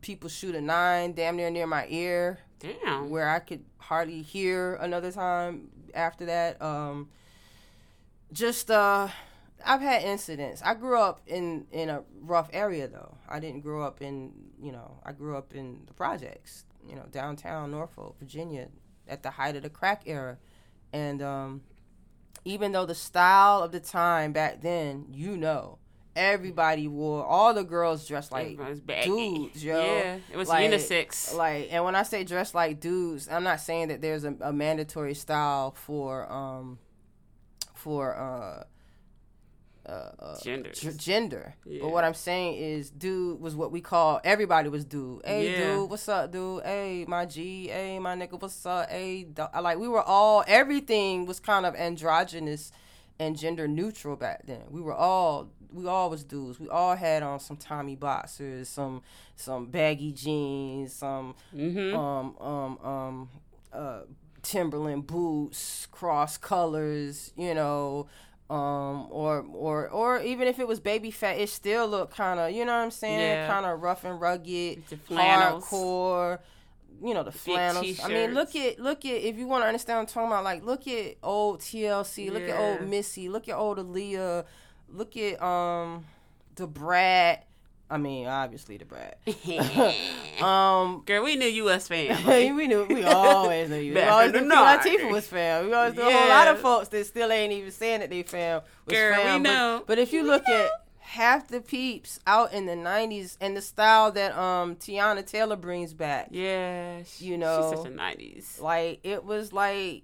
[0.00, 3.10] people shoot a nine damn near near my ear Damn.
[3.10, 6.60] where I could hardly hear another time after that.
[6.62, 7.08] Um,
[8.32, 9.08] just uh,
[9.64, 10.62] I've had incidents.
[10.64, 13.16] I grew up in in a rough area though.
[13.28, 16.64] I didn't grow up in you know I grew up in the projects.
[16.88, 18.68] You know downtown Norfolk, Virginia,
[19.08, 20.38] at the height of the crack era,
[20.92, 21.62] and um,
[22.44, 25.78] even though the style of the time back then, you know.
[26.16, 28.58] Everybody wore all the girls dressed like
[29.04, 29.78] dudes, yo.
[29.78, 30.18] Yeah.
[30.32, 31.34] It was Like- unisex.
[31.34, 34.52] Like, and when I say dressed like dudes, I'm not saying that there's a, a
[34.52, 36.78] mandatory style for um
[37.74, 38.64] for uh
[39.88, 40.80] uh, uh Genders.
[40.80, 41.54] g- gender.
[41.64, 41.80] Yeah.
[41.82, 45.20] But what I'm saying is, dude was what we call everybody was dude.
[45.24, 45.74] Hey, Yeah.
[45.74, 46.64] dude, what's up, dude?
[46.64, 47.68] Hey, my G.
[47.68, 48.90] Hey, my nigga, what's up?
[48.90, 49.28] Hey,
[49.62, 52.72] like we were all everything was kind of androgynous
[53.20, 54.62] and gender neutral back then.
[54.70, 56.58] We were all we all was dudes.
[56.60, 59.02] We all had on some Tommy boxers, some
[59.36, 61.96] some baggy jeans, some Mm-hmm.
[61.96, 63.28] um um um
[63.72, 64.00] uh
[64.42, 68.06] Timberland boots, cross colors, you know,
[68.48, 72.52] um or or or even if it was baby fat, it still looked kind of,
[72.52, 73.48] you know what I'm saying, Yeah.
[73.48, 74.84] kind of rough and rugged,
[75.62, 76.38] hardcore.
[77.02, 77.84] You know the flannels.
[78.00, 80.44] I mean, look at look at if you want to understand what I'm talking about.
[80.44, 82.30] Like, look at old TLC.
[82.30, 83.28] Look at old Missy.
[83.28, 84.44] Look at old Aaliyah.
[84.92, 86.04] Look at um
[86.54, 87.44] Da Brat.
[87.88, 89.18] I mean, obviously Da Brat.
[90.42, 92.24] um, Girl, we knew you was fam.
[92.56, 93.94] We knew we always knew you.
[93.94, 95.66] We always knew Latifah was fam.
[95.66, 98.22] We always knew a whole lot of folks that still ain't even saying that they
[98.24, 98.62] fam.
[98.88, 99.42] Girl, we fam.
[99.42, 99.84] But- know.
[99.86, 100.64] But, if you We look know.
[100.64, 105.54] at half the peeps out in the '90s and the style that um Teyana Taylor
[105.56, 107.02] brings back, Yeah.
[107.04, 107.70] she- You know.
[107.70, 108.60] She's such a 90s.
[108.60, 110.02] like it was like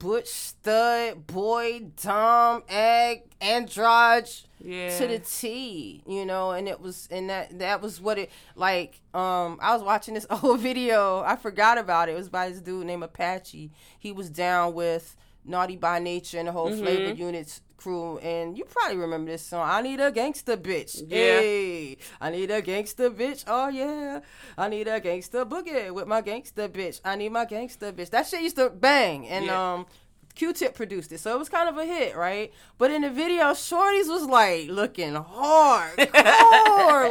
[0.00, 4.96] Butch Stud, Boy, Dom, Egg, Androge Yeah.
[4.98, 9.00] to the T, you know, and it was and that that was what it like.
[9.14, 11.20] Um, I was watching this old video.
[11.20, 12.12] I forgot about it.
[12.12, 13.70] It was by this dude named Apache.
[13.98, 16.78] He was down with Naughty by Nature and the whole Mhm.
[16.80, 19.66] Flavor Units crew, and you probably remember this song.
[19.68, 21.02] I need a gangster bitch.
[21.08, 21.40] Yeah.
[21.40, 23.44] Hey, I need a gangster bitch.
[23.46, 24.20] Oh yeah,
[24.58, 27.00] I need a gangster boogie with my gangster bitch.
[27.04, 28.10] I need my gangster bitch.
[28.10, 29.74] That shit used to bang, and Yeah.
[29.74, 29.86] um.
[30.36, 32.52] Q-Tip produced it, so it was kind of a hit, right?
[32.78, 35.98] But in the video, Shorty's was like looking hard,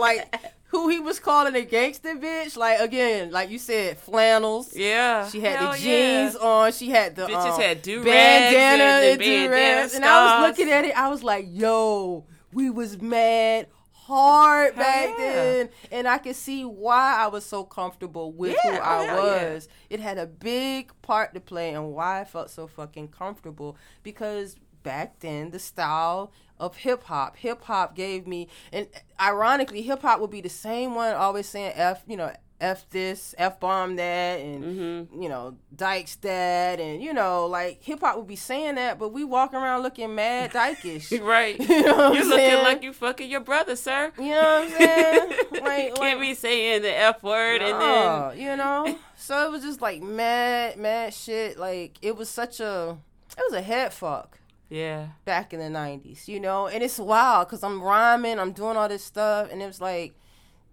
[0.07, 0.33] like
[0.69, 2.55] who he was calling a gangster bitch.
[2.55, 4.75] Like again, like you said, flannels.
[4.75, 5.27] Yeah.
[5.27, 6.47] She had Hell the jeans yeah.
[6.47, 6.71] on.
[6.71, 9.93] She had the Bitches um, had do-rags bandana and and the do-rags.
[9.95, 10.97] And I was looking at it.
[10.97, 15.33] I was like, "Yo, we was mad hard Hell back yeah.
[15.33, 19.23] then," and I could see why I was so comfortable with Yeah, who I hell
[19.23, 19.67] was.
[19.89, 24.55] It had a big part to play in why I felt so fucking comfortable because
[24.83, 28.87] back then the style of hip hop, hip hop gave me, and
[29.21, 32.31] ironically, hip hop would be the same one always saying f, you know.
[32.61, 35.21] F this, F bomb that, and Mm-hmm.
[35.21, 39.13] you know, Dykes that, and you know, like hip hop would be saying that, but
[39.13, 41.17] we walk around looking mad dykish.
[41.25, 41.57] Right.
[41.69, 42.63] You know You're I'm looking saying?
[42.65, 44.11] like you fucking your brother, sir.
[44.17, 45.29] You know what I'm saying?
[45.53, 48.93] Like, Can't like- be saying the F word and then Oh, you know.
[49.15, 51.57] So it was just like mad, mad shit.
[51.57, 52.97] Like it was such a,
[53.37, 54.37] it was a head fuck
[54.69, 55.07] Yeah.
[55.25, 56.67] back in the '90s, you know.
[56.67, 60.13] And it's wild because I'm rhyming, I'm doing all this stuff, and it was like,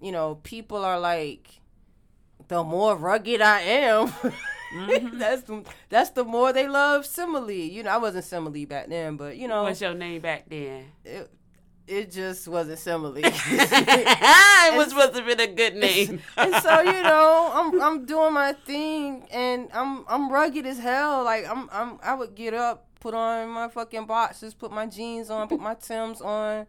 [0.00, 1.48] you know, people are like,
[2.48, 4.12] the more rugged I am.
[4.74, 5.18] Mm-hmm.
[5.18, 7.70] that's the that's the more they love Sima Lee.
[7.70, 10.48] You know, I wasn't Sima Lee back then, but you know, What's your name back
[10.50, 10.86] then?
[11.04, 11.30] it,
[11.86, 13.22] it just wasn't Sima Lee.
[13.24, 16.20] it was supposed to be a good name.
[16.36, 21.22] and so you know, I'm I'm doing my thing, and I'm I'm rugged as hell.
[21.22, 25.30] Like I'm I'm I would get up, put on my fucking boxes, put my jeans
[25.30, 26.66] on, put my Tims on,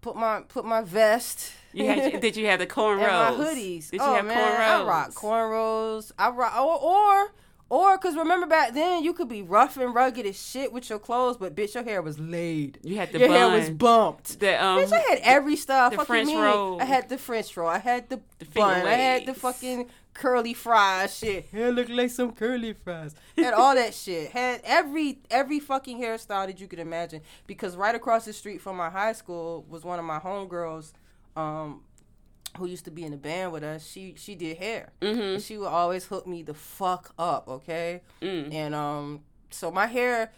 [0.00, 1.52] put my put my vest.
[1.72, 3.00] You had, did you have the cornrows?
[3.30, 3.90] and my hoodies.
[3.90, 4.80] Did you oh have man, cornrows?
[4.80, 6.12] I rock cornrows.
[6.16, 7.32] I rock or or
[7.68, 11.00] or because remember back then you could be rough and rugged as shit with your
[11.00, 12.78] clothes, but bitch, your hair was laid.
[12.84, 13.36] You had the your bun.
[13.36, 14.38] hair was bumped.
[14.38, 15.90] The, um, bitch, I had every style.
[15.90, 16.80] the Fuck French roll.
[16.80, 17.68] I had the French roll.
[17.68, 18.86] I had the, The bun.
[18.86, 19.88] I had the fucking
[20.18, 21.48] curly fries shit.
[21.48, 23.14] Hair look like some curly fries.
[23.36, 24.30] Had all that shit.
[24.32, 27.22] Had every every fucking hairstyle that you could imagine.
[27.46, 30.92] Because right across the street from my high school was one of my homegirls.
[31.36, 31.82] Um,
[32.56, 34.90] who used to be in the band with us, she she did hair.
[35.00, 35.20] Mm-hmm.
[35.20, 38.02] And she would always hook me the fuck up, okay?
[38.20, 38.52] Mm.
[38.52, 40.32] And um, so my hair,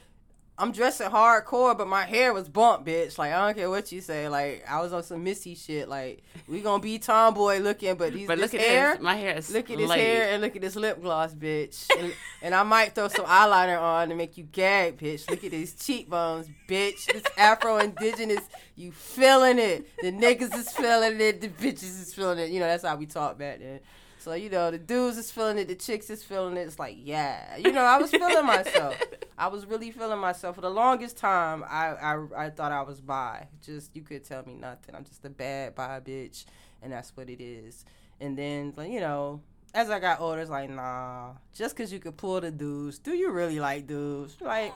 [0.61, 3.17] I'm dressing hardcore, but my hair was bumped, bitch.
[3.17, 4.29] Like I don't care what you say.
[4.29, 5.89] Like I was on some Missy shit.
[5.89, 8.93] Like we gonna be tomboy looking, but these But this look at hair.
[8.95, 9.03] this.
[9.03, 10.01] My hair is Look at this laid.
[10.01, 11.87] hair and look at this lip gloss, bitch.
[11.99, 15.29] And, and I might throw some eyeliner on to make you gag, bitch.
[15.31, 17.07] Look at these cheekbones, bitch.
[17.07, 18.45] This Afro Indigenous,
[18.77, 19.89] you feeling it.
[20.03, 21.41] The niggas is feeling it.
[21.41, 22.51] The bitches is feeling it.
[22.51, 23.81] You know, that's how we talk back then.
[24.21, 25.69] So, you know, the dudes is feeling it.
[25.69, 26.67] The chicks is feeling it.
[26.67, 27.57] It's like, yeah.
[27.57, 29.01] You know, I was feeling myself.
[29.39, 30.57] I was really feeling myself.
[30.57, 33.49] For the longest time, I, I, I thought I was bi.
[33.65, 34.95] Just, you could tell me nothing.
[34.95, 36.45] I'm just a bad bi bitch.
[36.83, 37.87] And that's what it is.
[38.21, 39.41] And then, like, you know,
[39.73, 43.13] as I got older, it's like, nah, just because you could pull the dudes, do
[43.13, 44.37] you really like dudes?
[44.41, 44.75] Like,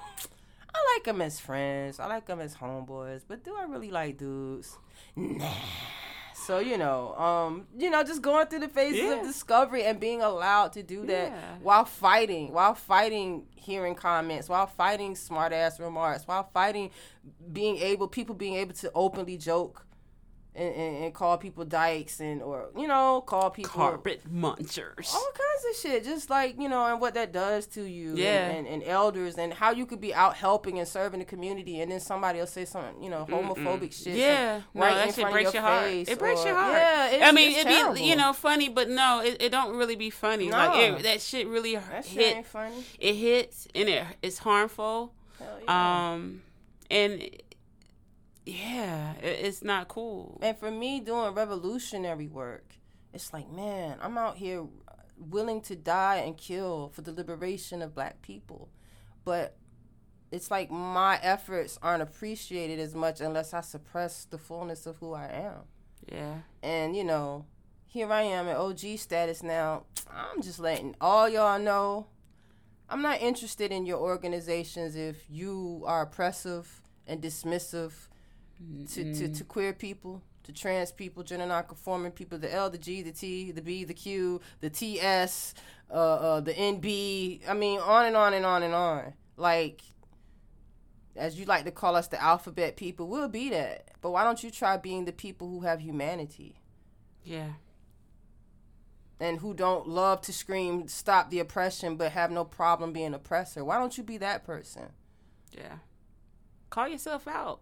[0.74, 2.00] I like them as friends.
[2.00, 3.22] I like them as homeboys.
[3.28, 4.78] But do I really like dudes?
[5.16, 5.52] Nah.
[6.44, 9.14] So, you know, um, you know, just going through the phases Yeah.
[9.20, 11.54] of discovery and being allowed to do that Yeah.
[11.62, 16.90] while fighting, while fighting hearing comments, while fighting smart ass remarks, while fighting
[17.52, 19.83] being able, people being able to openly joke
[20.56, 25.12] and, and, and call people dykes and, or, you know, call people Carpet munchers.
[25.12, 28.18] all kinds of shit just like you know and what that does to you and-
[28.18, 28.46] Yeah.
[28.50, 31.90] and, and, elders and how you could be out helping and serving the community and
[31.90, 35.14] then somebody will say some you know homophobic shit Yeah, some- no, right that in
[35.14, 35.90] shit front breaks of your, your, heart.
[35.90, 36.72] It breaks or- your heart.
[36.74, 39.96] yeah it's, I mean, it'd be you know funny, but no, it, it don't really
[39.96, 40.50] be funny.
[40.50, 42.36] Like it, that shit really that shit hit.
[42.36, 45.12] ain't funny It hits and it it's harmful.
[45.40, 46.12] Yeah.
[46.12, 46.42] Um,
[46.90, 47.28] and
[48.46, 50.38] yeah, it, it's not cool.
[50.42, 52.74] and for me doing revolutionary work
[53.12, 54.64] it's like man i'm out here
[55.16, 58.68] willing to die and kill for the liberation of black people
[59.24, 59.56] but
[60.32, 65.14] it's like my efforts aren't appreciated as much unless i suppress the fullness of who
[65.14, 65.62] i am
[66.10, 67.46] Yeah, And, you know,
[67.86, 69.84] here I am in OG status now.
[70.10, 72.08] I'm just letting all y'all know
[72.90, 77.92] I'm not interested in your organizations if you are oppressive and dismissive
[78.92, 83.02] to, to, to queer people, to trans people, gender nonconforming people, the L, the G,
[83.02, 85.54] the T, the B, the Q, the TS,
[85.90, 87.48] uh, uh, the NB.
[87.48, 89.14] I mean, on and on and on and on.
[89.36, 89.82] Like,
[91.16, 93.88] as you like to call us, the alphabet people, we'll be that.
[94.00, 96.56] But why don't you try being the people who have humanity
[97.22, 97.52] yeah,
[99.18, 103.64] and who don't love to scream, stop the oppression, but have no problem being oppressor?
[103.64, 104.90] Why don't you be that person?
[105.52, 105.78] yeah.
[106.70, 107.60] Call yourself out.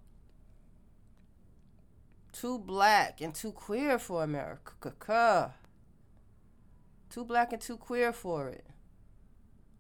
[2.33, 5.53] Too black and too queer for America.
[7.11, 8.64] Too black and too queer for it.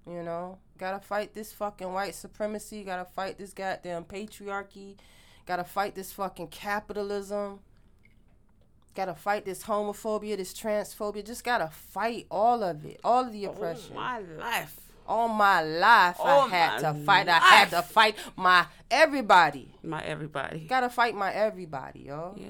[0.06, 2.84] You know, gotta fight this fucking white supremacy.
[2.84, 4.96] Gotta fight this goddamn patriarchy.
[5.46, 7.60] Gotta fight this fucking capitalism.
[8.94, 11.24] Gotta fight this homophobia, this transphobia.
[11.24, 13.92] Just gotta fight all of it, all of the oppression.
[13.92, 14.91] Oh, my life.
[15.06, 17.28] All my life, All I had to fight.
[17.28, 19.74] I had to fight my everybody.
[19.82, 20.60] My everybody.
[20.60, 22.34] Gotta fight my everybody, yo.
[22.36, 22.46] Yeah.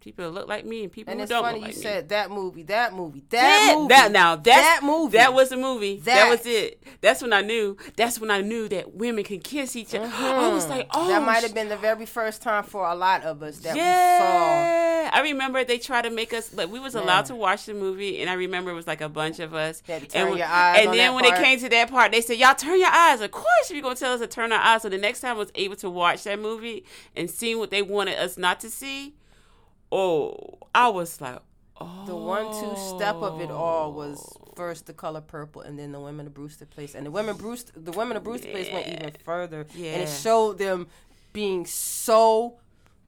[0.00, 2.08] People that look like me and people And who it's don't funny look you said
[2.10, 3.24] that movie, that movie, me.
[3.30, 3.88] that movie.
[3.88, 5.18] That now that's, that movie.
[5.18, 5.96] That was the movie.
[5.96, 6.30] That, That.
[6.30, 6.82] was it.
[7.00, 7.76] That's when I knew.
[7.96, 10.10] That's when I knew that women can kiss each other.
[10.14, 11.08] I was like, oh, Mm-hmm.
[11.08, 15.10] that might have been the very first time for a lot of us that yeah.
[15.12, 18.20] I remember they tried to make us like we was allowed to watch the movie,
[18.20, 19.82] and I remember it was like a bunch of us.
[19.88, 21.38] And turn we- your eyes and then that when part.
[21.40, 23.94] it came to that part, they said, "Y'all turn your eyes." Of course, you're gonna
[23.94, 24.82] tell us to turn our eyes.
[24.82, 26.84] So the next time I was able to watch that movie
[27.16, 29.14] and seeing what they wanted us not to see,
[29.92, 31.38] oh, I was like,
[31.80, 32.04] oh.
[32.06, 34.52] The one-two step of it all was oh.
[34.56, 37.72] first the color purple, and then the women of Brewster Place, and the women Brewster,
[37.76, 39.92] the women of Brewster Place went even further, yeah.
[39.92, 40.88] and it showed them
[41.32, 42.58] being so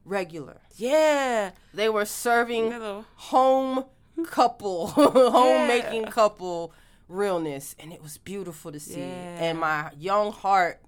[0.05, 0.61] regular.
[0.77, 3.85] yeah, They were serving Little- home
[4.25, 6.73] couple, homemaking couple
[7.07, 8.99] realness, and it was beautiful to see.
[8.99, 9.37] Yeah.
[9.39, 10.81] And my young heart,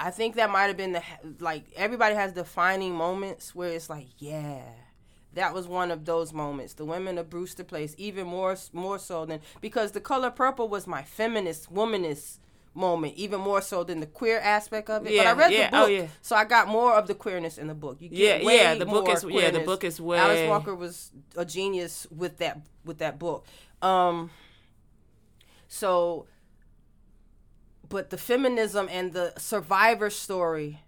[0.00, 1.02] I think that might have been the
[1.40, 4.62] like everybody has defining moments where it's like, yeah,
[5.34, 6.74] that was one of those moments.
[6.74, 10.86] The women of Brewster Place, even more more so than because the color purple was
[10.86, 12.38] my feminist, womanist
[12.74, 15.12] moment, even more so than the queer aspect of it.
[15.12, 16.06] Yeah, but I read yeah, the oh, book, yeah.
[16.22, 17.96] so I got more of the queerness in the book.
[18.00, 21.10] You Yeah, get way yeah, the book is- yeah, the book is Alice Walker was
[21.36, 23.44] a genius with that with that book.
[23.82, 24.30] Um,
[25.68, 26.26] so,
[27.88, 30.80] but the feminism and the survivor story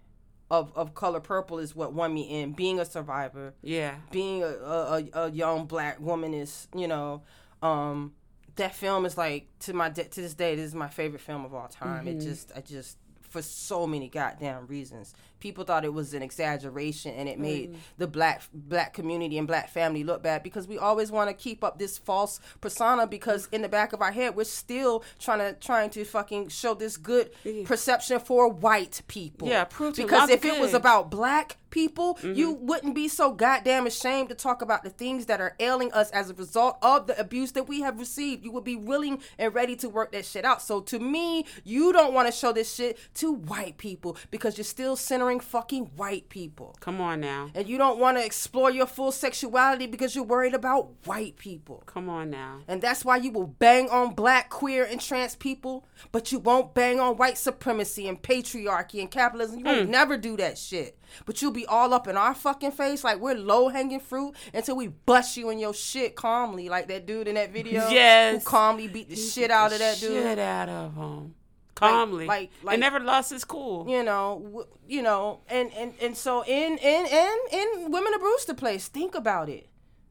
[0.49, 2.51] of of Color Purple is what won me in.
[2.53, 3.95] Being a survivor, Yeah.
[4.11, 7.23] being a, a, a- young black woman is you know
[7.61, 8.13] um
[8.57, 11.45] that film is like to my de- to this day this is my favorite film
[11.45, 15.93] of all time it just i just for so many goddamn reasons people thought it
[15.93, 20.43] was an exaggeration and it made the black black community and black family look bad
[20.43, 24.01] because we always want to keep up this false persona because in the back of
[24.01, 27.31] our head we're still trying to trying to fucking show this good
[27.65, 32.33] perception for white people Yeah, prove to because if it was about black people, Mm-hmm.
[32.33, 36.11] you wouldn't be so goddamn ashamed to talk about the things that are ailing us
[36.11, 38.43] as a result of the abuse that we have received.
[38.43, 40.61] You would be willing and ready to work that shit out.
[40.61, 44.65] So to me, you don't want to show this shit to white people because you're
[44.65, 46.75] still centering fucking white people.
[46.79, 47.49] Come on now.
[47.55, 51.83] And you don't want to explore your full sexuality because you're worried about white people.
[51.85, 52.59] Come on now.
[52.67, 56.73] And that's why you will bang on black, queer, and trans people, but you won't
[56.73, 59.59] bang on white supremacy and patriarchy and capitalism.
[59.59, 59.71] You Hmm.
[59.71, 60.97] won't never do that shit.
[61.25, 64.77] But you'll be all up in our fucking face like we're low hanging fruit until
[64.77, 67.89] we bust you in your shit calmly, like that dude in that video.
[67.89, 68.35] Yes.
[68.43, 70.23] Who calmly beat the shit out of that dude.
[70.23, 71.35] Shit out of him.
[71.75, 72.25] Calmly.
[72.25, 73.87] like- like- and never lost his cool.
[73.89, 78.21] you know, w- you know, and and and so in in in in Women of
[78.21, 79.67] Brewster Place, think about it.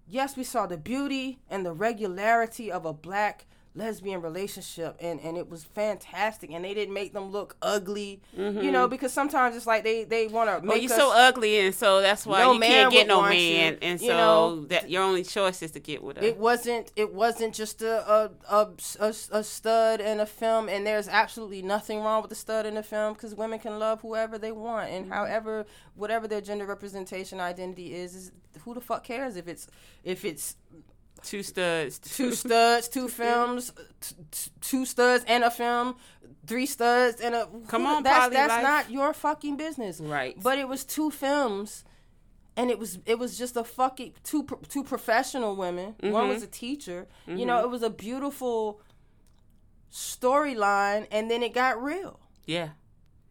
[0.06, 5.36] Yes, we saw the beauty and the regularity of a black lesbian relationship and and
[5.38, 9.66] it was fantastic and they didn't make them look ugly you know because sometimes it's
[9.66, 10.66] like they they want to Mm-hmm.
[10.66, 13.74] Well, make you're so ugly, and so that's why No you can't get no man,
[13.74, 14.64] you, and you so know.
[14.66, 16.24] that your only choice is to get with a.
[16.26, 18.68] it wasn't it wasn't just a a, a,
[19.00, 22.74] a a stud in a film and there's absolutely nothing wrong with the stud in
[22.74, 25.64] the film because women can love whoever they want and however
[25.94, 28.32] whatever their gender representation identity is is
[28.64, 29.68] who the fuck cares if it's
[30.02, 30.56] if it's
[31.30, 31.98] two studs.
[31.98, 35.96] two studs two films t- t- two studs and a film
[36.46, 38.62] three studs and a Come on, that's that's Life.
[38.62, 40.36] not your fucking business Right.
[40.42, 41.84] but it was two films
[42.56, 45.94] and it was it was just a fucking two pro- two professional women.
[46.00, 46.28] One Mm-hmm.
[46.28, 47.06] was a teacher.
[47.26, 48.80] You know, it was a beautiful
[49.92, 52.18] storyline, and then it got real.
[52.46, 52.70] Yeah.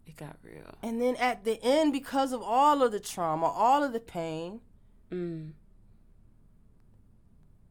[0.08, 0.74] It got real.
[0.82, 4.62] And then at the end, because of all of the trauma, all of the pain,
[5.12, 5.52] Mm.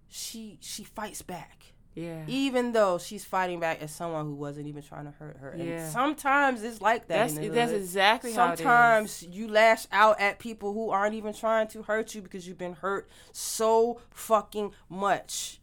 [0.09, 1.75] She she fights back.
[1.95, 2.23] Yeah.
[2.29, 5.51] Even though she's fighting back as someone who wasn't even trying to hurt her.
[5.51, 5.89] And Yeah.
[5.89, 7.31] sometimes it's like that.
[7.31, 8.59] That's that's exactly how it is.
[8.61, 12.59] Sometimes you lash out at people who aren't even trying to hurt you because you've
[12.59, 15.61] been hurt so fucking much.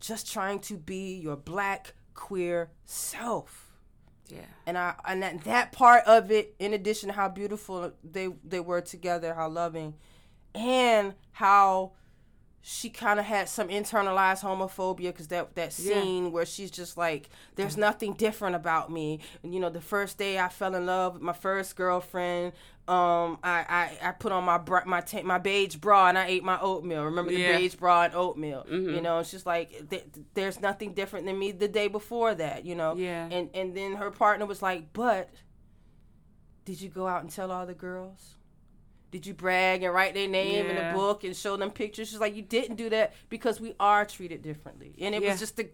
[0.00, 3.70] Just trying to be your black queer self.
[4.28, 4.40] Yeah.
[4.66, 8.60] And I and that, that part of it, in addition to how beautiful they they
[8.60, 9.94] were together, how loving,
[10.54, 11.92] and how
[12.64, 16.00] she kind of had some internalized homophobia because that that Yeah.
[16.00, 20.16] scene where she's just like, "There's nothing different about me." And, you know, the first
[20.16, 22.52] day I fell in love with my first girlfriend,
[22.86, 23.64] um, I
[24.02, 27.04] I, I put on my bra, my my beige bra and I ate my oatmeal.
[27.04, 27.56] Remember the Yeah.
[27.58, 28.64] beige bra and oatmeal?
[28.70, 28.94] Mm-hmm.
[28.94, 32.64] You know, it's just like th- there's nothing different than me the day before that.
[32.64, 33.26] You know, Yeah.
[33.28, 35.30] And and then her partner was like, "But
[36.64, 38.36] did you go out and tell all the girls?"
[39.12, 40.90] Did you brag and write their name in Yeah.
[40.92, 42.08] the book and show them pictures?
[42.08, 44.94] She's like, you didn't do that because we are treated differently.
[45.00, 45.30] And it Yeah.
[45.30, 45.68] was just the,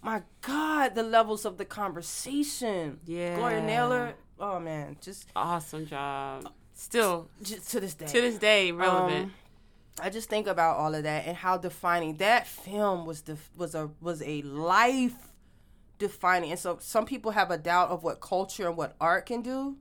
[0.00, 3.00] my God, the levels of the conversation.
[3.04, 3.36] Yeah.
[3.36, 6.50] Gloria Naylor, oh man, just, Awesome job.
[6.72, 8.06] Still just to this day.
[8.06, 9.24] to this day relevant.
[9.26, 9.32] Um,
[10.00, 13.20] I just think about all of that and how defining that film was.
[13.22, 15.14] Def- was a was a life
[15.98, 16.50] defining.
[16.50, 19.76] And so some people have a doubt of what culture and what art can do.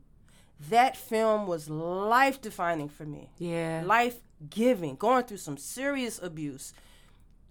[0.69, 3.29] That film was life defining for me.
[3.37, 3.83] yeah.
[3.85, 4.17] Life
[4.49, 4.95] giving.
[4.95, 6.73] Going through some serious abuse.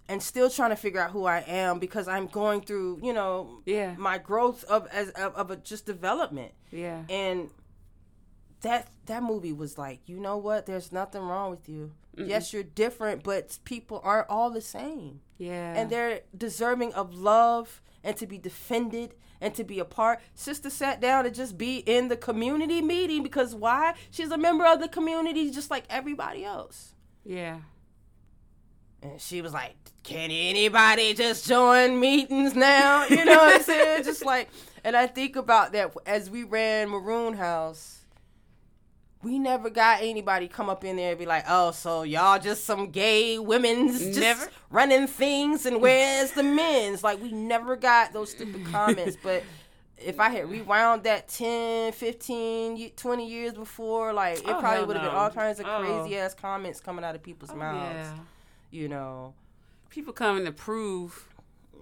[0.08, 3.60] And still trying to figure out who I am because I'm going through, you know,
[3.64, 3.94] Yeah.
[3.96, 7.02] my growth of as of, of a just development yeah.
[7.08, 7.50] and
[8.62, 12.62] that that movie was like you know what there's nothing wrong with you yes you're
[12.62, 15.74] different but people aren't all the same Yeah.
[15.74, 20.70] and they're deserving of love and to be defended and to be a part sister
[20.70, 24.80] sat down to just be in the community meeting because why she's a member of
[24.80, 27.58] the community just like everybody else yeah.
[29.02, 33.06] and she was like, Can anybody just join meetings now?
[33.06, 34.04] You know what I'm saying?
[34.04, 34.48] just like,
[34.84, 38.01] and I think about that as we ran Maroon House.
[39.22, 42.64] We never got anybody come up in there and be like, "Oh, so y'all just
[42.64, 44.50] some gay women's just Never.
[44.70, 49.44] running things, and where's the men's?" Like we never got those stupid comments, but
[49.98, 54.96] if I had rewound that 10, 15, 20 years before, like it Oh, probably would
[54.96, 56.00] have been all kinds of Oh.
[56.02, 57.94] crazy ass comments coming out of people's oh, mouths.
[57.94, 58.14] Yeah.
[58.72, 59.34] You know,
[59.90, 61.28] People coming to prove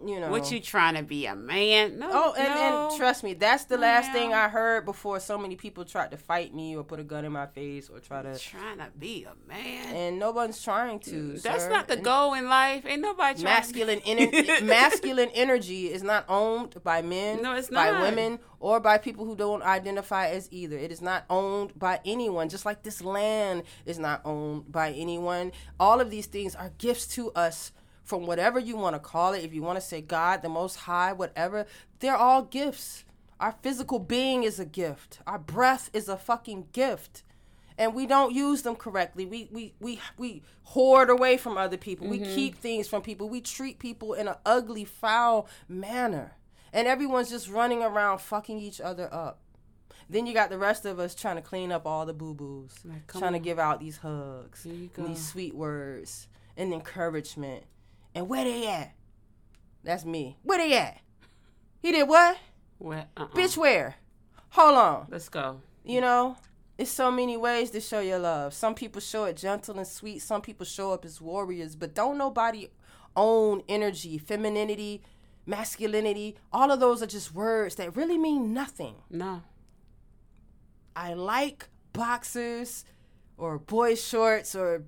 [0.07, 1.99] you know what you trying to be a man.
[1.99, 2.09] No.
[2.11, 2.89] Oh, and, no.
[2.89, 4.13] and trust me, that's the last Yeah.
[4.13, 7.25] thing I heard before so many people tried to fight me or put a gun
[7.25, 8.39] in my face or try to.
[8.39, 9.95] trying to be a man.
[9.95, 11.39] And no one's trying to.
[11.39, 11.71] That's sir.
[11.71, 12.85] not the And goal in life.
[12.87, 17.93] Ain't nobody trying Masculine, ener- masculine energy is not owned by men, No, it's not
[17.95, 20.77] by women, or by people who don't identify as either.
[20.79, 22.49] It is not owned by anyone.
[22.49, 25.53] Just like this land is not owned by anyone.
[25.79, 27.73] All of these things are gifts to us
[28.11, 29.45] from whatever you want to call it.
[29.45, 31.65] If you want to say God, the Most High, whatever,
[32.01, 33.05] they're all gifts.
[33.39, 35.21] Our physical being is a gift.
[35.29, 37.23] Our breath is a fucking gift.
[37.79, 39.25] And we don't use them correctly.
[39.25, 42.09] We we we we hoard away from other people.
[42.09, 43.31] We keep things from people.
[43.31, 46.33] We treat people in an ugly, foul manner.
[46.73, 49.39] And everyone's just running around fucking each other up.
[50.11, 52.75] Then you got the rest of us trying to clean up all the boo boos,
[52.85, 57.63] Like, trying to give out these hugs, and these sweet words, and encouragement.
[58.15, 58.93] And where they at?
[59.83, 60.37] That's me.
[60.43, 61.01] Where they at?
[61.81, 62.39] He did what?
[62.79, 63.29] Well, uh-uh.
[63.29, 63.97] Bitch, where?
[64.51, 65.07] Hold on.
[65.11, 65.61] Let's go.
[65.85, 66.37] You know,
[66.77, 68.53] it's so many ways to show your love.
[68.55, 70.21] Some people show it gentle and sweet.
[70.23, 72.69] Some people show up as warriors, but don't nobody
[73.17, 75.03] own energy, femininity,
[75.47, 76.37] masculinity.
[76.53, 78.97] All of those are just words that really mean nothing.
[79.11, 79.43] No.
[80.95, 82.85] I like boxers
[83.37, 84.85] or boy shorts or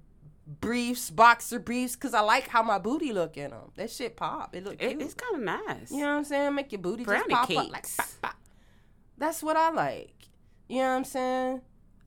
[0.46, 3.70] briefs, boxer briefs, because I like how my booty look in them.
[3.76, 4.54] That shit pop.
[4.54, 5.02] It look It, cute.
[5.02, 5.90] it's kind of nice.
[5.90, 6.54] you know what I'm saying?
[6.54, 7.60] Make your booty Brownie just pop cakes.
[7.60, 8.36] up like pop, pop.
[9.18, 10.28] That's what I like.
[10.68, 11.60] You know what I'm saying?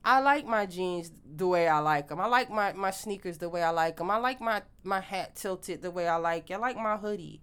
[0.04, 2.20] I like my jeans the way I like them.
[2.20, 4.10] I like my, my sneakers the way I like them.
[4.10, 6.54] I like my, my hat tilted the way I like it.
[6.54, 7.40] I like my hoodie.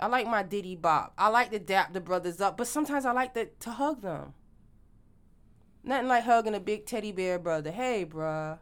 [0.00, 1.14] I like my Diddy Bop.
[1.16, 4.34] I like to dap the brothers up, but sometimes I like to, to hug them.
[5.84, 7.70] Nothing like hugging a big teddy bear brother.
[7.70, 8.58] Hey, bruh.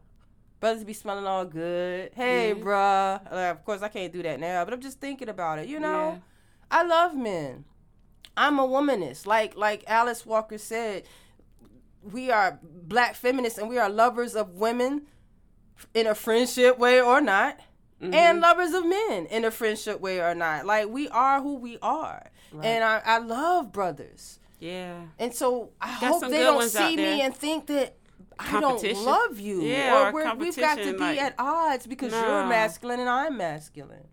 [0.64, 2.12] Brothers be smelling all good.
[2.14, 2.54] Hey, Yeah.
[2.54, 3.20] bruh.
[3.30, 5.68] Uh, of course, I can't do that now, but I'm just thinking about it.
[5.68, 6.18] You know, Yeah.
[6.70, 7.66] I love men.
[8.34, 9.26] I'm a womanist.
[9.26, 11.02] Like like Alice Walker said,
[12.02, 15.02] we are black feminists and we are lovers of women
[15.92, 17.60] in a friendship way or not.
[18.00, 18.14] Mm-hmm.
[18.14, 20.64] And lovers of men in a friendship way or not.
[20.64, 22.30] Like we are who we are.
[22.62, 24.38] And I, I love brothers.
[24.60, 24.94] Yeah.
[25.18, 27.98] And so I Got hope they don't see me and think that
[28.38, 29.62] I don't love you.
[29.62, 33.36] Yeah, or we're, we've got to be like- at odds because you're masculine and I'm
[33.36, 34.08] masculine.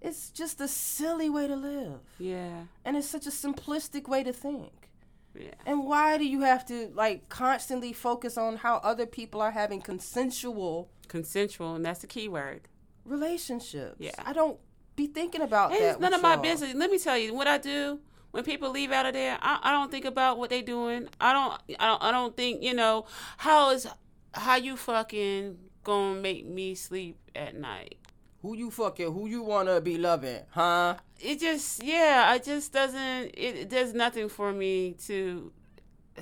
[0.00, 2.00] It's just a silly way to live.
[2.18, 2.64] Yeah.
[2.84, 4.90] And it's such a simplistic way to think.
[5.34, 5.50] Yeah.
[5.64, 9.80] And why do you have to like constantly focus on how other people are having
[9.80, 12.68] consensual Consensual, and that's the key word.
[13.04, 13.96] relationships?
[13.98, 14.10] Yeah.
[14.24, 14.58] I don't
[14.96, 15.90] be thinking about Hey, that.
[15.92, 16.42] it's none of my y'all.
[16.42, 16.74] business.
[16.74, 17.98] Let me tell you what I do
[18.34, 19.38] when people leave out of there.
[19.40, 21.08] I, I don't think about what they're doing.
[21.20, 21.78] I don't.
[21.78, 22.02] I don't.
[22.02, 23.06] I don't think you know
[23.36, 23.86] how is
[24.32, 27.96] how you fucking gonna make me sleep at night.
[28.42, 30.96] Who you fucking who you wanna be loving, huh?
[31.20, 32.24] It just yeah.
[32.26, 33.26] I just doesn't.
[33.34, 35.52] It, it does nothing for me to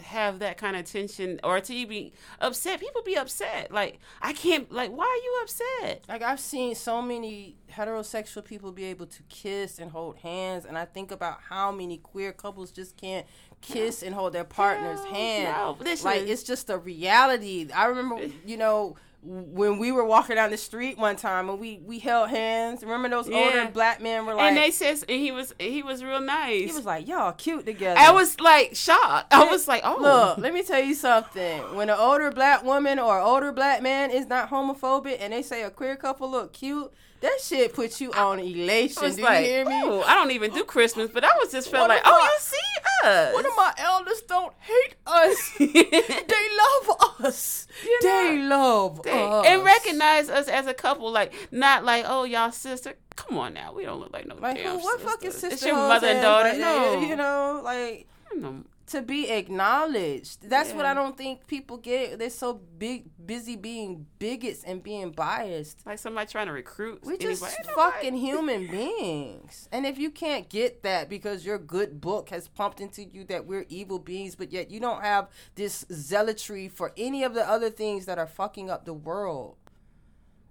[0.05, 2.81] have that kind of tension or to be upset.
[2.81, 3.71] People be upset.
[3.73, 4.71] Like I can't.
[4.73, 6.05] Like why are you upset?
[6.09, 10.77] Like I've seen so many heterosexual people be able to kiss and hold hands, and
[10.79, 13.27] I think about how many queer couples just can't
[13.61, 15.79] kiss and hold their partner's No, hand.
[15.81, 17.69] no, like it's just a reality.
[17.75, 21.79] I remember, you know, when we were walking down the street one time and we
[21.85, 22.83] we held hands.
[22.83, 23.37] Remember those Yeah.
[23.39, 26.71] older black men were like, and they says and he was he was real nice.
[26.71, 28.01] he was like, y'all cute together.
[28.01, 29.33] I was like shocked.
[29.33, 31.61] I was like, oh, Look, let me tell you something.
[31.77, 35.63] When an older black woman or older black man is not homophobic and they say
[35.63, 36.93] a queer couple look cute,
[37.23, 39.15] that shit puts you on elation.
[39.15, 39.81] Do like, you hear me?
[39.83, 42.39] "Ooh, I don't even do Christmas, but I was just felt What like, oh, you
[42.41, 43.33] see us.
[43.35, 45.53] One of my elders don't hate us.
[45.59, 46.49] they
[46.89, 47.67] love us.
[47.85, 49.47] You know, they love They- us.
[49.47, 52.95] and recognize us as a couple, like not like, oh, y'all sister.
[53.17, 55.09] Come on now, we don't look like no like damn who, what sister.
[55.11, 55.49] fucking sister?
[55.49, 56.57] It's your mother and daughter.
[56.59, 58.65] No, you know, like No.
[58.93, 60.49] To be acknowledged.
[60.49, 62.19] That's what I don't think people get.
[62.19, 65.85] They're so big, busy being bigots and being biased.
[65.85, 67.05] like somebody trying to recruit.
[67.05, 67.75] We just anybody.
[67.75, 69.69] Fucking human beings.
[69.73, 73.47] And if you can't get that because your good book has pumped into you that
[73.47, 77.71] we're evil beings, but yet you don't have this zealotry for any of the other
[77.71, 79.57] things that are fucking up the world.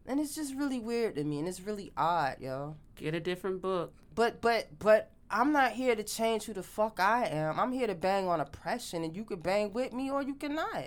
[0.08, 2.76] And it's just really weird to me and it's really odd, yo.
[2.96, 3.94] Get a different book.
[4.14, 7.60] But but but I'm not here to change who the fuck I am.
[7.60, 10.86] I'm here to bang on oppression and you can bang with me or you cannot.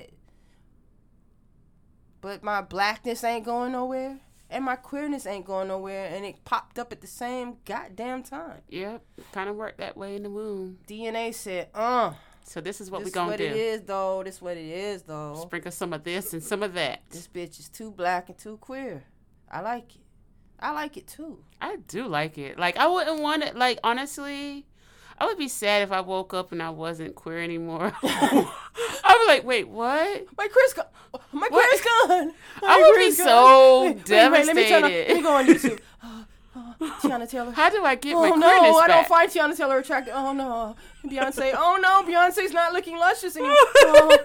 [2.21, 4.19] But my blackness ain't going nowhere.
[4.51, 8.61] and my queerness ain't going nowhere, and it popped up at the same goddamn time.
[8.69, 10.79] Yep, kind of worked that way in the womb.
[10.87, 12.13] DNA said, "Uh,
[12.45, 13.45] So this is what this we gonna what do.
[13.45, 14.23] This what it is, though.
[14.23, 15.35] This what it is, though.
[15.43, 17.01] Sprinkle some of this and some of that.
[17.11, 19.05] This bitch is too black and too queer.
[19.51, 20.03] I like it.
[20.65, 21.39] I like it too.
[21.61, 22.59] I do like it.
[22.59, 23.55] Like I wouldn't want it.
[23.57, 24.65] Like honestly,
[25.19, 27.93] I would be sad if I woke up and I wasn't queer anymore.
[28.03, 30.27] I'd be like, wait, what?
[30.39, 30.87] My queer's gone.
[31.33, 31.69] My What?
[31.69, 32.33] queer's gone.
[32.63, 33.27] My I would be gone.
[33.27, 34.91] so Wait, wait, wait, let me turn on.
[34.91, 35.09] devastated.
[35.09, 35.81] Let me go on YouTube.
[37.01, 37.53] Teyana Taylor.
[37.53, 39.09] How do I get Oh my no, I don't back?
[39.09, 40.15] find Teyana Taylor attractive.
[40.17, 40.77] Oh no,
[41.07, 41.53] Beyonce.
[41.57, 43.57] Oh no, Beyonce's not looking luscious anymore.
[43.87, 44.19] Oh,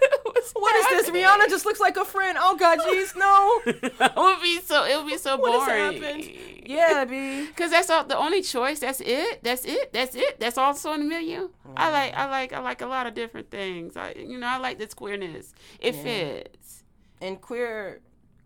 [0.53, 1.10] what is this?
[1.16, 2.38] Rihanna just looks like a friend.
[2.39, 3.62] Oh god, jeez, no.
[3.66, 4.86] it would be so.
[4.86, 6.01] It would be so What boring.
[6.01, 6.30] happened?
[6.66, 7.47] Yeah, B.
[7.55, 8.80] Cause that's all the only choice.
[8.80, 9.43] That's it.
[9.43, 9.91] That's it.
[9.91, 10.39] That's it.
[10.39, 11.49] That's also in the menu.
[11.76, 11.91] I mm.
[11.91, 12.14] like.
[12.14, 12.53] I like.
[12.53, 13.97] I like a lot of different things.
[13.97, 15.53] I, you know, I like this queerness.
[15.80, 16.03] It Yeah.
[16.03, 16.84] fits.
[17.22, 17.99] And queer,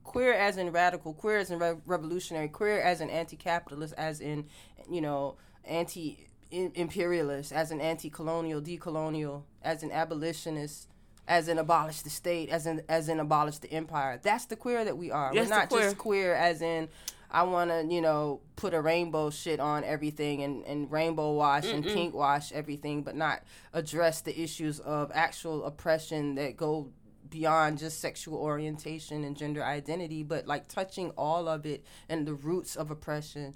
[0.03, 4.45] queer as in radical, queer as in re- revolutionary, queer as in anti-capitalist, as in,
[4.89, 5.35] you know,
[5.65, 10.87] anti-imperialist, as an anti-colonial, decolonial, as an abolitionist.
[11.25, 14.19] As in abolish the state, as in as in abolish the empire.
[14.21, 15.31] That's the queer that we are.
[15.33, 16.89] Yes, We're not the just queer as in
[17.33, 21.65] I want to, you know, put a rainbow shit on everything and, and rainbow wash
[21.65, 23.41] and pink wash everything, but not
[23.73, 26.91] address the issues of actual oppression that go
[27.33, 32.35] beyond just sexual orientation and gender identity, but like touching all of it and the
[32.35, 33.55] roots of oppression,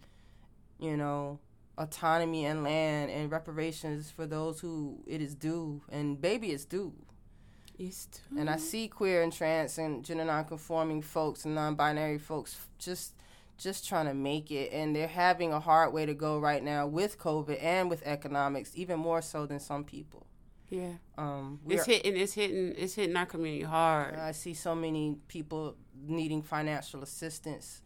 [0.79, 1.39] you know,
[1.77, 5.83] autonomy and land and reparations for those who it is due.
[5.89, 6.91] And baby, it's due.
[7.77, 8.39] It's too.
[8.39, 13.13] And I see queer and trans and gender nonconforming folks and non-binary folks just
[13.59, 16.85] just trying to make it and they're having a hard way to go right now
[16.85, 20.26] with COVID and with economics, even more so than some people.
[20.69, 20.93] Yeah.
[21.17, 22.17] Um, It's hitting.
[22.17, 22.73] It's hitting.
[22.77, 24.15] It's hitting our community hard.
[24.15, 27.81] I see so many people needing financial assistance.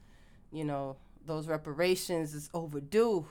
[0.52, 3.26] You know, those reparations is overdue.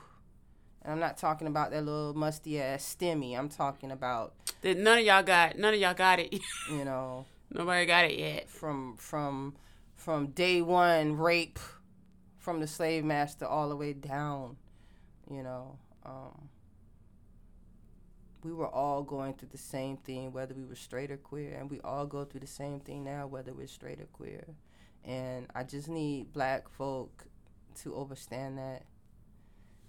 [0.83, 3.37] And I'm not talking about that little musty ass stimmy.
[3.37, 5.57] I'm talking about, that none of y'all got.
[5.57, 6.33] None of y'all got it.
[6.71, 8.49] you know, Nobody got it yet.
[8.49, 9.55] from from
[9.95, 11.59] from day one rape
[12.39, 14.55] from the slave master all the way down
[15.29, 16.49] you know um,
[18.43, 21.69] we were all going through the same thing whether we were straight or queer and
[21.69, 24.45] we all go through the same thing now whether we're straight or queer
[25.03, 27.25] and i just need black folk
[27.75, 28.83] to understand that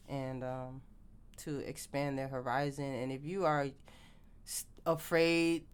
[0.08, 0.80] and um,
[1.36, 3.68] to expand their horizon and if you are
[4.86, 5.64] afraid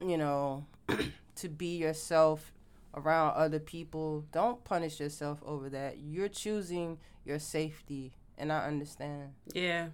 [0.00, 0.64] you know
[1.34, 2.52] to be yourself
[2.94, 4.24] around other people.
[4.32, 5.98] Don't punish yourself over that.
[5.98, 9.32] You're choosing your safety, and I understand.
[9.52, 9.88] Yeah.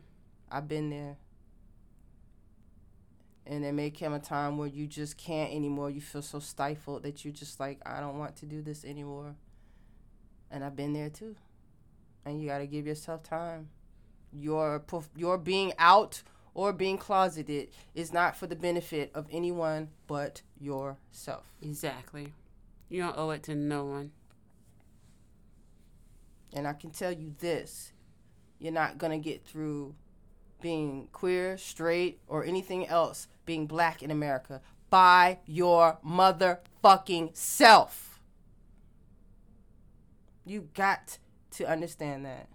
[0.50, 1.16] I've been there.
[3.46, 5.90] And there may come a time where you just can't anymore.
[5.90, 9.34] You feel so stifled that you're just like, I don't want to do this anymore.
[10.50, 11.36] And I've been there too.
[12.24, 13.68] And you got to give yourself time.
[14.32, 14.82] Your
[15.14, 16.22] your being out
[16.54, 21.52] or being closeted is not for the benefit of anyone but yourself.
[21.60, 22.32] Exactly.
[22.88, 24.12] You don't owe it to no one.
[26.54, 27.92] And I can tell you this
[28.58, 29.94] you're not going to get through
[30.62, 38.20] being queer, straight, or anything else being black in America by your motherfucking self.
[40.44, 41.18] You got
[41.52, 42.48] to understand that.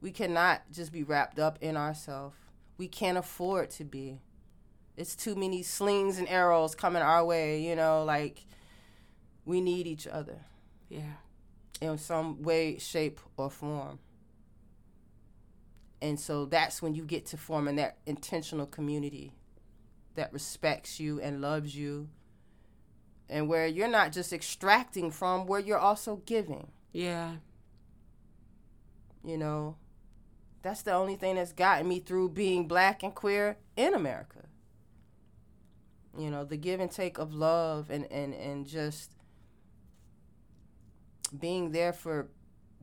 [0.00, 2.36] We cannot just be wrapped up in ourselves.
[2.76, 4.20] We can't afford to be.
[4.96, 8.44] It's too many slings and arrows coming our way, you know, like
[9.44, 10.40] we need each other
[10.88, 11.14] Yeah.
[11.80, 13.98] in some way, shape, or form.
[16.00, 19.32] And so that's when you get to forming that intentional community
[20.14, 22.08] that respects you and loves you,
[23.28, 26.68] and where you're not just extracting from, where you're also giving.
[26.92, 27.36] Yeah.
[29.24, 29.76] You know,
[30.62, 34.40] that's the only thing that's gotten me through being black and queer in America.
[36.16, 39.10] You know, the give and take of love and, and, and just
[41.36, 42.28] being there for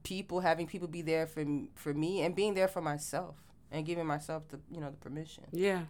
[0.03, 3.35] people, having people be there for for me, and being there for myself,
[3.71, 5.83] and giving myself the you know the permission, Yeah.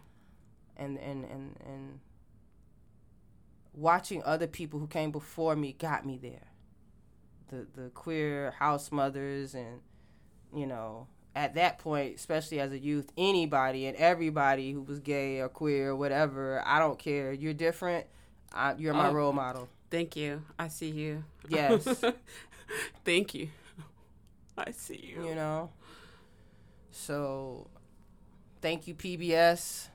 [0.76, 2.00] And and and and
[3.74, 6.48] watching other people who came before me got me there.
[7.48, 9.80] The the queer house mothers and
[10.54, 15.40] you know at that point, especially as a youth, anybody and everybody who was gay
[15.40, 17.32] or queer or whatever, I don't care.
[17.32, 18.06] You're different.
[18.52, 19.12] I, you're my Oh.
[19.14, 19.66] role model.
[19.90, 20.42] Thank you.
[20.58, 21.24] I see you.
[21.48, 22.04] Yes.
[23.06, 23.48] Thank you.
[24.58, 25.26] I see you.
[25.26, 25.70] you know.
[26.90, 27.68] So,
[28.60, 29.88] thank you PBS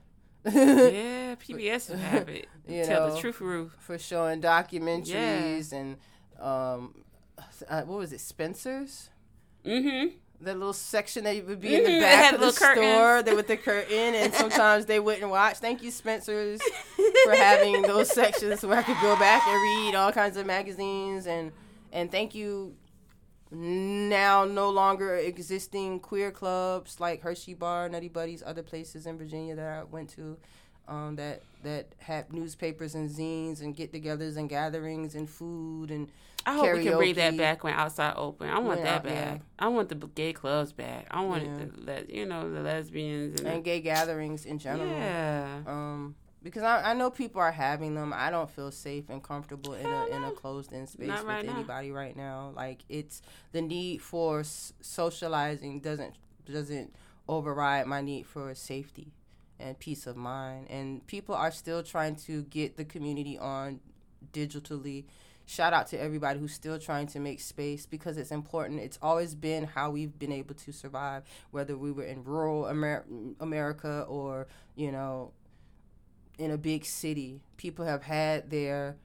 [0.53, 2.47] Yeah, PBS will have it.
[2.67, 3.15] You Tell know.
[3.15, 3.71] the truth, Ruth.
[3.79, 5.95] for showing documentaries and
[6.39, 6.95] um,
[7.69, 9.09] uh, what was it, Spencer's?
[9.65, 10.15] Mm-hmm.
[10.41, 13.23] The little section that would be in Mhm, the back of the curtains.
[13.25, 15.57] store, with the curtain, and sometimes they wouldn't watch.
[15.57, 16.61] Thank you, Spencer's,
[17.23, 21.25] for having those sections where I could go back and read all kinds of magazines,
[21.25, 21.51] and
[21.91, 22.75] and thank you,
[23.51, 29.55] now no longer existing queer clubs like Hershey Bar, Nutty Buddies, other places in Virginia
[29.55, 30.37] that I went to,
[30.87, 36.07] um, that that had newspapers and zines and get-togethers and gatherings and food and
[36.45, 38.47] I hope we can bring that back when outside open.
[38.49, 39.13] I want When that out- back.
[39.13, 39.37] yeah.
[39.59, 41.05] I want the gay clubs back.
[41.11, 41.65] I want Yeah.
[41.75, 44.87] let you know the lesbians and, and gay gatherings in general.
[44.87, 45.59] yeah.
[45.67, 48.13] Um, because I, I know people are having them.
[48.15, 51.27] I don't feel safe and comfortable in a in a closed in space Not with
[51.27, 51.53] right now.
[51.55, 52.51] anybody right now.
[52.55, 53.21] Like it's
[53.51, 56.15] the need for s- socializing doesn't
[56.49, 56.93] doesn't
[57.27, 59.11] override my need for safety
[59.59, 60.67] and peace of mind.
[60.69, 63.79] And people are still trying to get the community on
[64.33, 65.05] digitally.
[65.49, 68.81] Shout out to everybody who's still trying to make space because it's important.
[68.81, 73.05] It's always been how we've been able to survive, whether we were in rural Amer-
[73.39, 75.31] America or, you know,
[76.37, 77.41] in a big city.
[77.57, 78.95] People have had their,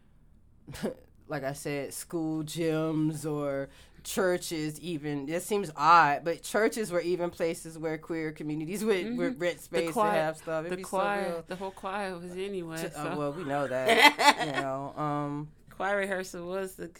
[1.29, 3.69] like I said, school gyms or
[4.05, 5.29] churches even.
[5.29, 9.93] It seems odd, but churches were even places where queer communities would, would rent space
[9.93, 10.67] choir- to have stuff.
[10.67, 12.79] It'd The choir, so the whole choir was anyway.
[12.79, 13.19] Ch- uh, so.
[13.19, 14.47] well, we know that.
[14.47, 16.91] you know, um, choir rehearsal was the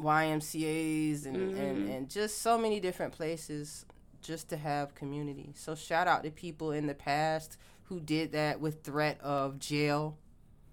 [0.00, 1.60] YMCA's and, Mm-hmm.
[1.60, 3.84] and, and just so many different places
[4.22, 5.52] just to have community.
[5.54, 7.56] So shout out to people in the past
[7.88, 10.18] who did that with threat of jail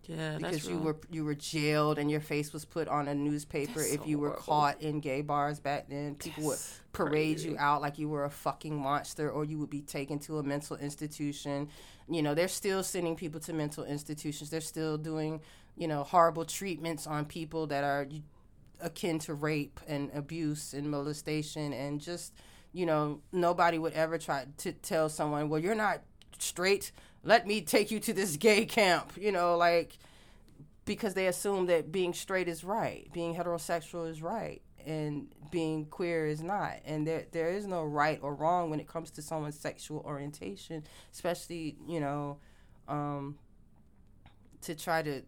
[0.03, 0.37] yeah.
[0.37, 3.79] because that's you were you were jailed and your face was put on a newspaper
[3.79, 4.43] That's if so you were horrible.
[4.43, 6.15] caught in gay bars back then.
[6.15, 6.59] People would
[6.93, 7.49] parade crazy.
[7.49, 10.43] you out like you were a fucking monster or you would be taken to a
[10.43, 11.69] mental institution.
[12.07, 14.49] You know, they're still sending people to mental institutions.
[14.49, 15.41] They're still doing,
[15.75, 18.07] you know, horrible treatments on people that are
[18.81, 22.33] akin to rape and abuse and molestation and just
[22.73, 26.01] you know nobody would ever try to tell someone well you're not
[26.39, 26.91] straight
[27.23, 29.97] let me take you to this gay camp you know like
[30.85, 36.25] because they assume that being straight is right being heterosexual is right and being queer
[36.27, 36.73] is not.
[36.85, 40.83] And there there is no right or wrong when it comes to someone's sexual orientation
[41.11, 42.37] especially you know
[42.87, 43.37] um
[44.61, 45.21] to try to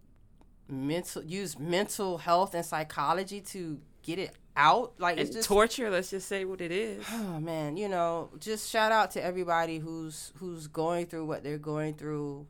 [0.69, 5.89] mental use mental health and psychology to get it out like it's just torture.
[5.89, 7.05] Let's just say what it is.
[7.13, 11.57] oh man you know just shout out to everybody who's who's going through what they're
[11.57, 12.47] going through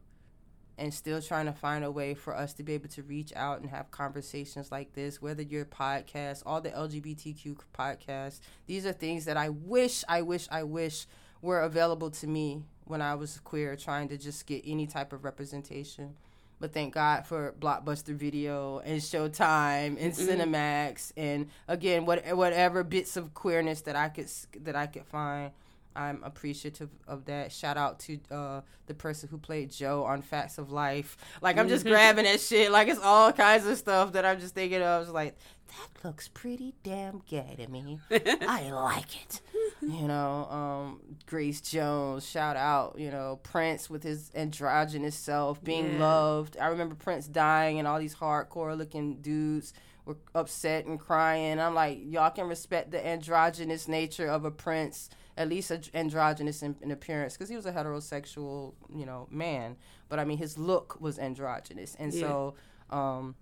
[0.78, 3.60] and still trying to find a way for us to be able to reach out
[3.60, 9.26] and have conversations like this whether your podcast all the lgbtq podcasts these are things
[9.26, 11.08] that i wish i wish i wish
[11.42, 15.24] were available to me when i was queer trying to just get any type of
[15.24, 16.16] representation
[16.60, 23.18] but thank God for Blockbuster Video and Showtime and Cinemax and again what whatever bits
[23.18, 24.30] of queerness that I could
[24.64, 25.52] that I could find.
[25.96, 27.52] I'm appreciative of that.
[27.52, 31.18] Shout out to uh, the person who played Jo on Facts of Life.
[31.42, 32.72] Like I'm just grabbing at shit.
[32.72, 35.04] Like it's all kinds of stuff that I'm just thinking of.
[35.04, 35.36] It's like
[35.68, 38.00] that looks pretty damn gay to me.
[38.12, 39.42] I like it.
[39.82, 45.94] You know, um, Grace Jones, shout out, you know, Prince with his androgynous self being
[45.94, 46.00] Yeah.
[46.00, 46.58] loved.
[46.60, 49.74] I remember Prince dying and all these hardcore looking dudes
[50.06, 51.60] were upset and crying.
[51.60, 56.64] I'm like, y'all can respect the androgynous nature of a Prince, at least a- androgynous
[56.64, 59.76] in, in appearance, because he was a heterosexual, you know, man.
[60.10, 61.96] But I mean, his look was androgynous.
[62.00, 62.56] And so,
[62.90, 63.36] um,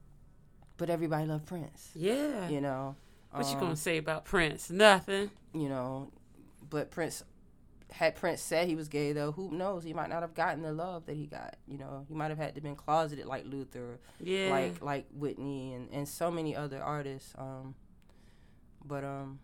[0.78, 2.49] but everybody loved Prince, Yeah.
[2.49, 2.95] you know.
[3.32, 4.69] What you Um, gonna say about Prince?
[4.69, 5.30] Nothing.
[5.53, 6.11] you know,
[6.69, 7.23] but Prince
[7.91, 9.84] had Prince said he was gay though, who knows?
[9.84, 11.55] He might not have gotten the love that he got.
[11.67, 14.49] You know, he might have had to been closeted like Luther, Yeah.
[14.49, 17.34] like like Whitney, and and so many other artists.
[17.38, 17.76] Um,
[18.84, 19.39] but um,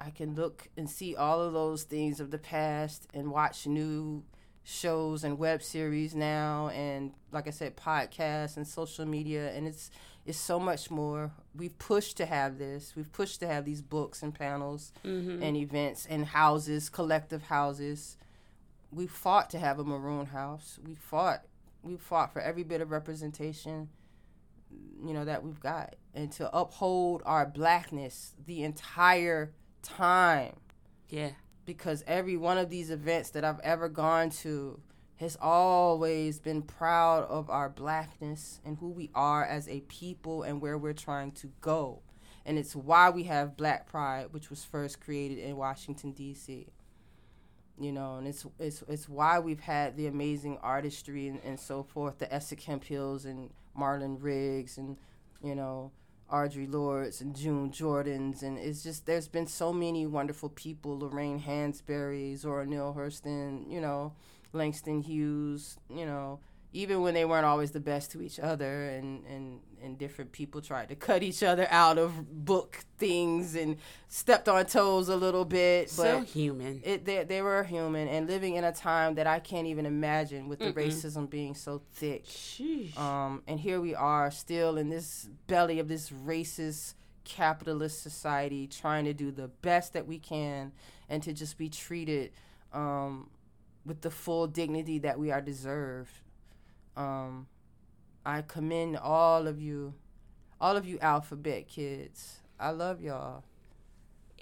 [0.00, 4.24] I can look and see all of those things of the past and watch new
[4.64, 9.90] shows and web series now and like I said podcasts and social media and it's
[10.24, 11.32] it's so much more.
[11.54, 12.94] We've pushed to have this.
[12.96, 15.42] We've pushed to have these books and panels Mm-hmm.
[15.42, 18.16] and events and houses collective houses.
[18.90, 20.78] We fought to have a maroon house.
[20.86, 21.42] We fought
[21.82, 23.88] we fought for every bit of representation
[25.04, 29.52] you know that we've got and to uphold our blackness the entire
[29.82, 30.54] time.
[31.08, 31.30] Yeah.
[31.66, 34.80] because every one of these events that I've ever gone to
[35.22, 40.60] has always been proud of our blackness and who we are as a people and
[40.60, 42.00] where we're trying to go.
[42.44, 46.66] And it's why we have Black Pride, which was first created in Washington D.C.
[47.78, 51.82] You know, and it's it's it's why we've had the amazing artistry and, and so
[51.82, 54.96] forth, the Essex Hemphills and Marlon Riggs and
[55.42, 55.92] you know
[56.32, 61.40] Audre Lordes and June Jordans, and it's just there's been so many wonderful people: Lorraine
[61.40, 64.14] Hansberry, Zora Neale Hurston, you know,
[64.52, 66.40] Langston Hughes, you know,
[66.74, 70.60] even when they weren't always the best to each other and, and, and different people
[70.60, 73.76] tried to cut each other out of book things and
[74.08, 78.26] stepped on toes a little bit but so human it they, they were human and
[78.26, 80.86] living in a time that i can't even imagine with the Mm-mm.
[80.86, 82.96] racism being so thick Sheesh.
[82.98, 86.94] um, and here we are still in this belly of this racist
[87.24, 90.72] capitalist society trying to do the best that we can
[91.08, 92.30] and to just be treated
[92.72, 93.28] um,
[93.84, 96.12] with the full dignity that we are deserved
[96.96, 97.46] um,
[98.24, 99.94] I commend all of you,
[100.60, 102.40] all of you alphabet kids.
[102.60, 103.42] I love y'all,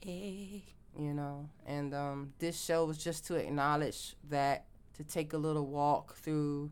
[0.04, 0.58] Eh.
[0.98, 1.48] you know.
[1.66, 4.66] And um, this show was just to acknowledge that,
[4.96, 6.70] to take a little walk through.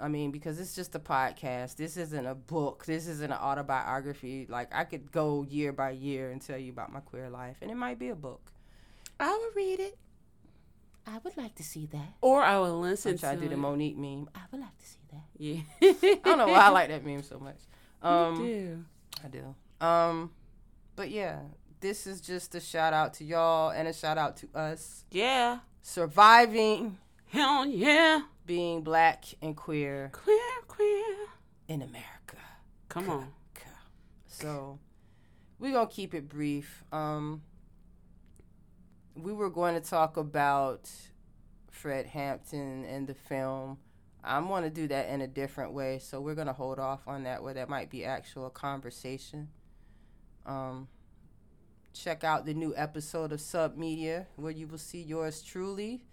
[0.00, 1.76] I mean, because it's just a podcast.
[1.76, 2.84] This isn't a book.
[2.86, 4.46] This isn't an autobiography.
[4.48, 7.70] Like I could go year by year and tell you about my queer life, and
[7.70, 8.52] it might be a book.
[9.20, 9.98] I will read it,
[11.06, 12.14] I would like to see that.
[12.20, 13.56] or I will listen to to do the.
[13.56, 14.28] Monique meme.
[14.34, 15.24] I would like to see that.
[15.36, 15.60] yeah.
[15.82, 17.56] I don't know why I like that meme so much.
[18.02, 18.84] Um, you do.
[19.24, 19.54] I do.
[19.86, 20.32] Um,
[20.96, 21.38] but yeah,
[21.80, 25.60] this is just a shout out to y'all and a shout out to us Yeah.
[25.82, 26.98] surviving
[27.28, 28.22] Hell yeah.
[28.44, 30.36] being black and queer Queer,
[30.66, 31.16] queer.
[31.68, 32.38] in America.
[32.88, 33.28] Come on.
[34.26, 34.78] So
[35.60, 36.82] we're gonna keep it brief.
[36.92, 37.42] Um,
[39.14, 40.90] we were going to talk about
[41.70, 43.78] Fred Hampton and the film.
[44.24, 47.08] I'm going to do that in a different way, so we're going to hold off
[47.08, 49.48] on that where that might be actual conversation.
[50.46, 50.88] Um,
[51.92, 56.04] check out the new episode of Submedia where you will see yours truly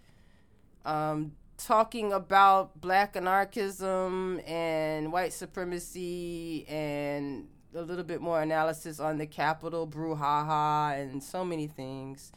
[0.84, 9.18] um, talking about black anarchism and white supremacy and a little bit more analysis on
[9.18, 12.32] the Capitol brouhaha and so many things.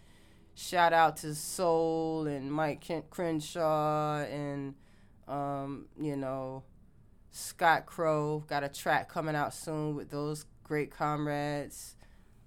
[0.56, 4.76] Shout out to Soul and Mike Kent Crenshaw and
[5.28, 6.64] um, you know
[7.32, 11.96] Scott Crow got a track coming out soon with those great comrades.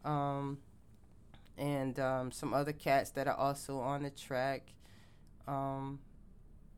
[0.05, 0.59] Um,
[1.59, 4.73] and um, some other cats that are also on the track.
[5.49, 6.01] Um,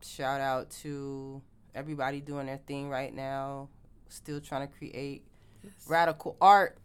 [0.01, 1.41] shout out to
[1.75, 3.69] everybody doing their thing right now,
[4.07, 5.23] still trying to create
[5.87, 6.77] radical art.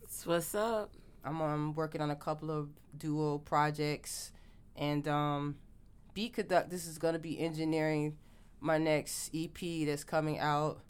[0.00, 0.92] That's what's up.
[1.24, 4.32] I'm working on a couple of duo projects,
[4.76, 5.56] and um,
[6.14, 6.70] Beat Conduct.
[6.70, 8.16] This is to be engineering
[8.60, 10.80] my next EP that's coming out.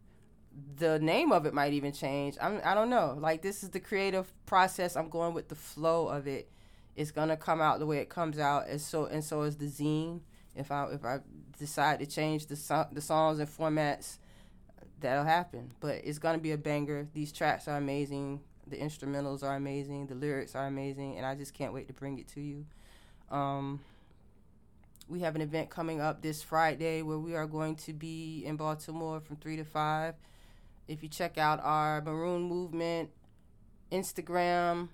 [0.77, 2.37] The name of it might even change.
[2.41, 3.17] I'm, I don't know.
[3.19, 4.95] Like this is the creative process.
[4.95, 6.49] I'm going with the flow of it.
[6.95, 9.67] It's gonna come out the way it comes out, and so and so is the
[9.67, 10.19] zine.
[10.55, 11.19] If I if I
[11.57, 14.17] decide to change the so- the songs and formats,
[14.99, 15.71] that'll happen.
[15.79, 17.07] But it's gonna be a banger.
[17.13, 18.41] These tracks are amazing.
[18.71, 20.07] The instrumentals are amazing.
[20.07, 22.65] The lyrics are amazing, and I just can't wait to bring it to you.
[23.29, 23.81] Um,
[25.09, 28.55] we have an event coming up this Friday where we are going to be in
[28.55, 30.15] Baltimore from three to five.
[30.87, 33.09] If you check out our Maroon Movement
[33.91, 34.87] Instagram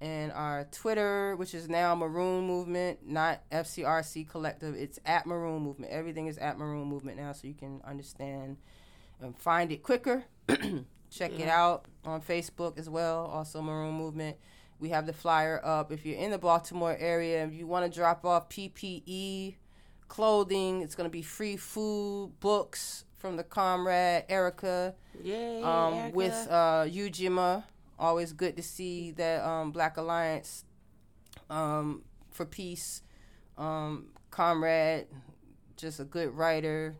[0.00, 5.92] and our Twitter, which is now Maroon Movement, not FCRC Collective, it's at Maroon Movement.
[5.92, 8.56] Everything is at Maroon Movement now, so you can understand
[9.20, 10.24] and find it quicker.
[11.10, 14.36] check it out on Facebook as well, also Maroon Movement.
[14.78, 15.92] We have the flyer up.
[15.92, 19.56] If you're in the Baltimore area, if you want to drop off PPE,
[20.08, 25.62] clothing, it's going to be free food, books from the comrade Erica Yay.
[25.62, 26.16] um, Erica.
[26.16, 27.64] with uh, Ujima.
[27.98, 30.64] Always good to see that um, Black Alliance
[31.50, 33.02] um, for Peace
[33.58, 35.06] um, comrade,
[35.76, 36.96] just a good writer.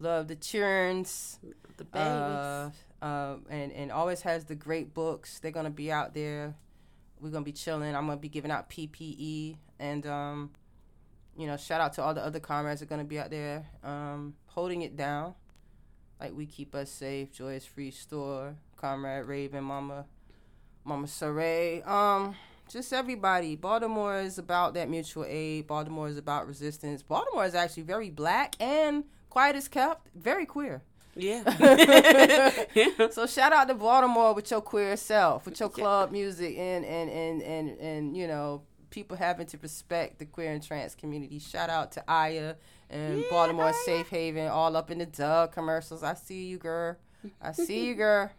[0.00, 1.38] Love the churns
[1.76, 2.06] the babies.
[2.06, 2.70] uh,
[3.06, 5.38] uh, and and always has the great books.
[5.38, 6.54] They're gonna be out there.
[7.20, 7.94] We're gonna be chilling.
[7.94, 10.50] I'm gonna be giving out PPE and um,
[11.38, 13.66] you know, shout out to all the other comrades that are gonna be out there,
[13.84, 15.34] um, holding it down.
[16.20, 17.32] Like we keep us safe.
[17.32, 20.06] Joyous Free Store, Comrade Raven, Mama,
[20.84, 21.86] Mama Saray.
[21.86, 22.34] Um,
[22.68, 23.54] just everybody.
[23.54, 25.68] Baltimore is about that mutual aid.
[25.68, 27.02] Baltimore is about resistance.
[27.02, 30.82] Baltimore is actually very black and quiet as kept, very queer.
[32.74, 33.08] yeah.
[33.10, 37.10] So shout out to Baltimore with your queer self, with your club music and and
[37.10, 41.38] and and and you know people having to respect the queer and trans community.
[41.38, 42.54] Shout out to Aya
[42.90, 43.74] and Yeah, Baltimore Aya.
[43.84, 46.02] Safe Haven, all up in the Dove commercials.
[46.02, 46.96] I see you, girl.
[47.40, 48.30] I see you, girl.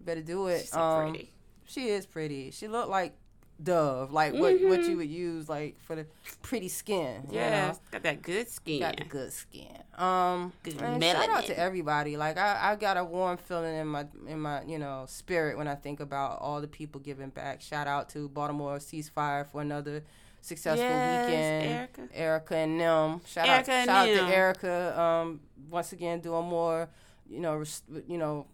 [0.00, 0.60] You better do it.
[0.62, 1.32] She's so Um, pretty.
[1.66, 2.50] She is pretty.
[2.50, 3.14] She looked like
[3.62, 4.88] Dove, like what what Mhm.
[4.88, 6.06] you would use like for the
[6.42, 7.26] pretty skin.
[7.30, 7.68] you Yeah.
[7.68, 7.78] know?
[7.92, 8.80] Got that good skin.
[8.80, 9.68] got the good skin.
[9.96, 12.16] Um, Good shout out to everybody.
[12.16, 15.68] Like I, I got a warm feeling in my in my you know spirit when
[15.68, 17.60] I think about all the people giving back.
[17.62, 20.02] Shout out to Baltimore Ceasefire for another
[20.40, 21.72] successful Yes, weekend.
[21.72, 22.08] Erica.
[22.18, 23.20] Erica and them.
[23.24, 25.00] Shout Erica out, shout out to Erica.
[25.00, 25.40] Um,
[25.70, 26.88] once again doing more,
[27.30, 27.62] you know,
[28.08, 28.46] you know,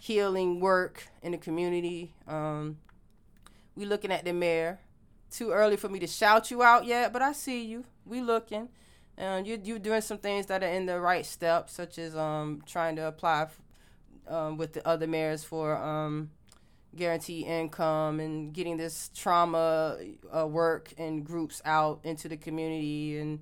[0.00, 2.14] healing work in the community.
[2.26, 2.78] Um,
[3.76, 4.80] we looking at the mayor.
[5.30, 7.84] Too early for me to shout you out yet, but I see you.
[8.04, 8.68] We looking.
[9.18, 12.62] And you you doing some things that are in the right steps, such as um
[12.66, 13.62] trying to apply f-
[14.28, 16.30] um, with the other mayors for um
[16.94, 19.98] guaranteed income and getting this trauma
[20.34, 23.40] uh, work and groups out into the community and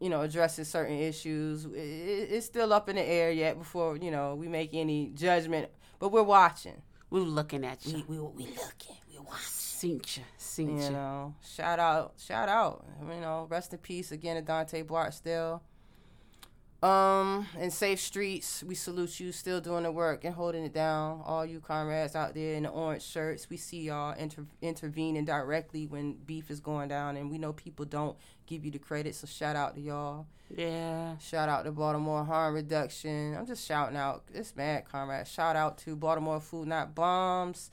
[0.00, 1.64] you know addressing certain issues.
[1.66, 5.10] It, it- it's still up in the air yet before you know we make any
[5.14, 5.68] judgment,
[5.98, 6.82] but we're watching.
[7.10, 8.02] We're looking at you.
[8.08, 8.46] We we looking.
[8.46, 8.96] We watching.
[9.40, 10.22] Seen you.
[10.36, 10.90] Seen You you.
[10.90, 12.84] know, shout out, shout out.
[13.00, 15.62] You know, rest in peace again to Dante Barksdale.
[16.82, 21.22] Um, and safe streets, we salute you, still doing the work and holding it down.
[21.24, 25.86] All you comrades out there in the orange shirts, we see y'all inter- intervening directly
[25.86, 28.16] when beef is going down, and we know people don't
[28.46, 29.14] give you the credit.
[29.14, 30.26] So shout out to y'all.
[30.56, 31.16] Yeah.
[31.18, 33.36] Shout out to Baltimore Harm Reduction.
[33.36, 34.24] I'm just shouting out.
[34.34, 35.30] It's mad, comrades.
[35.30, 37.70] Shout out to Baltimore Food Not Bombs.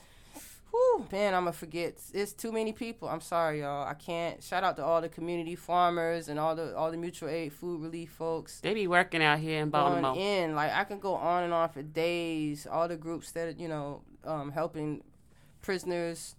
[0.72, 2.00] Whew, man, I'm gonna forget.
[2.14, 3.10] It's too many people.
[3.10, 3.88] I'm sorry, y'all.
[3.88, 4.44] I can't.
[4.44, 7.82] Shout out to all the community farmers and all the all the mutual aid food
[7.82, 8.60] relief folks.
[8.60, 10.16] They be working out here in Baltimore.
[10.18, 12.68] In, like I can go on and on for days.
[12.70, 15.04] All the groups that you know, um, helping
[15.62, 16.36] prisoners,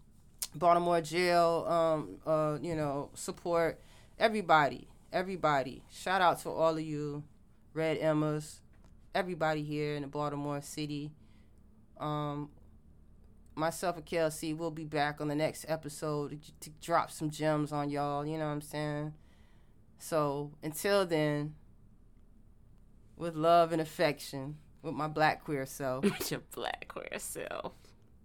[0.54, 3.80] Baltimore jail, um, uh, you know, support
[4.18, 5.82] everybody, everybody.
[5.90, 7.24] Shout out to all of you,
[7.74, 8.60] Red Emma's,
[9.14, 11.10] everybody here in the Baltimore city.
[11.98, 12.50] Um,
[13.60, 17.72] myself and Kelsey will be back on the next episode to, to drop some gems
[17.72, 18.26] on y'all.
[18.26, 19.14] You know what I'm saying?
[19.98, 21.54] So until then,
[23.16, 27.72] with love and affection, with my black queer self, With your black queer self.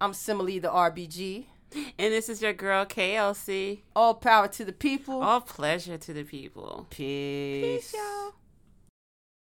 [0.00, 1.46] I'm Sima Lee the RBG.
[1.74, 3.80] And this is your girl KLC.
[3.94, 5.22] All power to the people.
[5.22, 6.86] All pleasure to the people.
[6.90, 7.90] Peace.
[7.90, 8.32] Peace, y'all.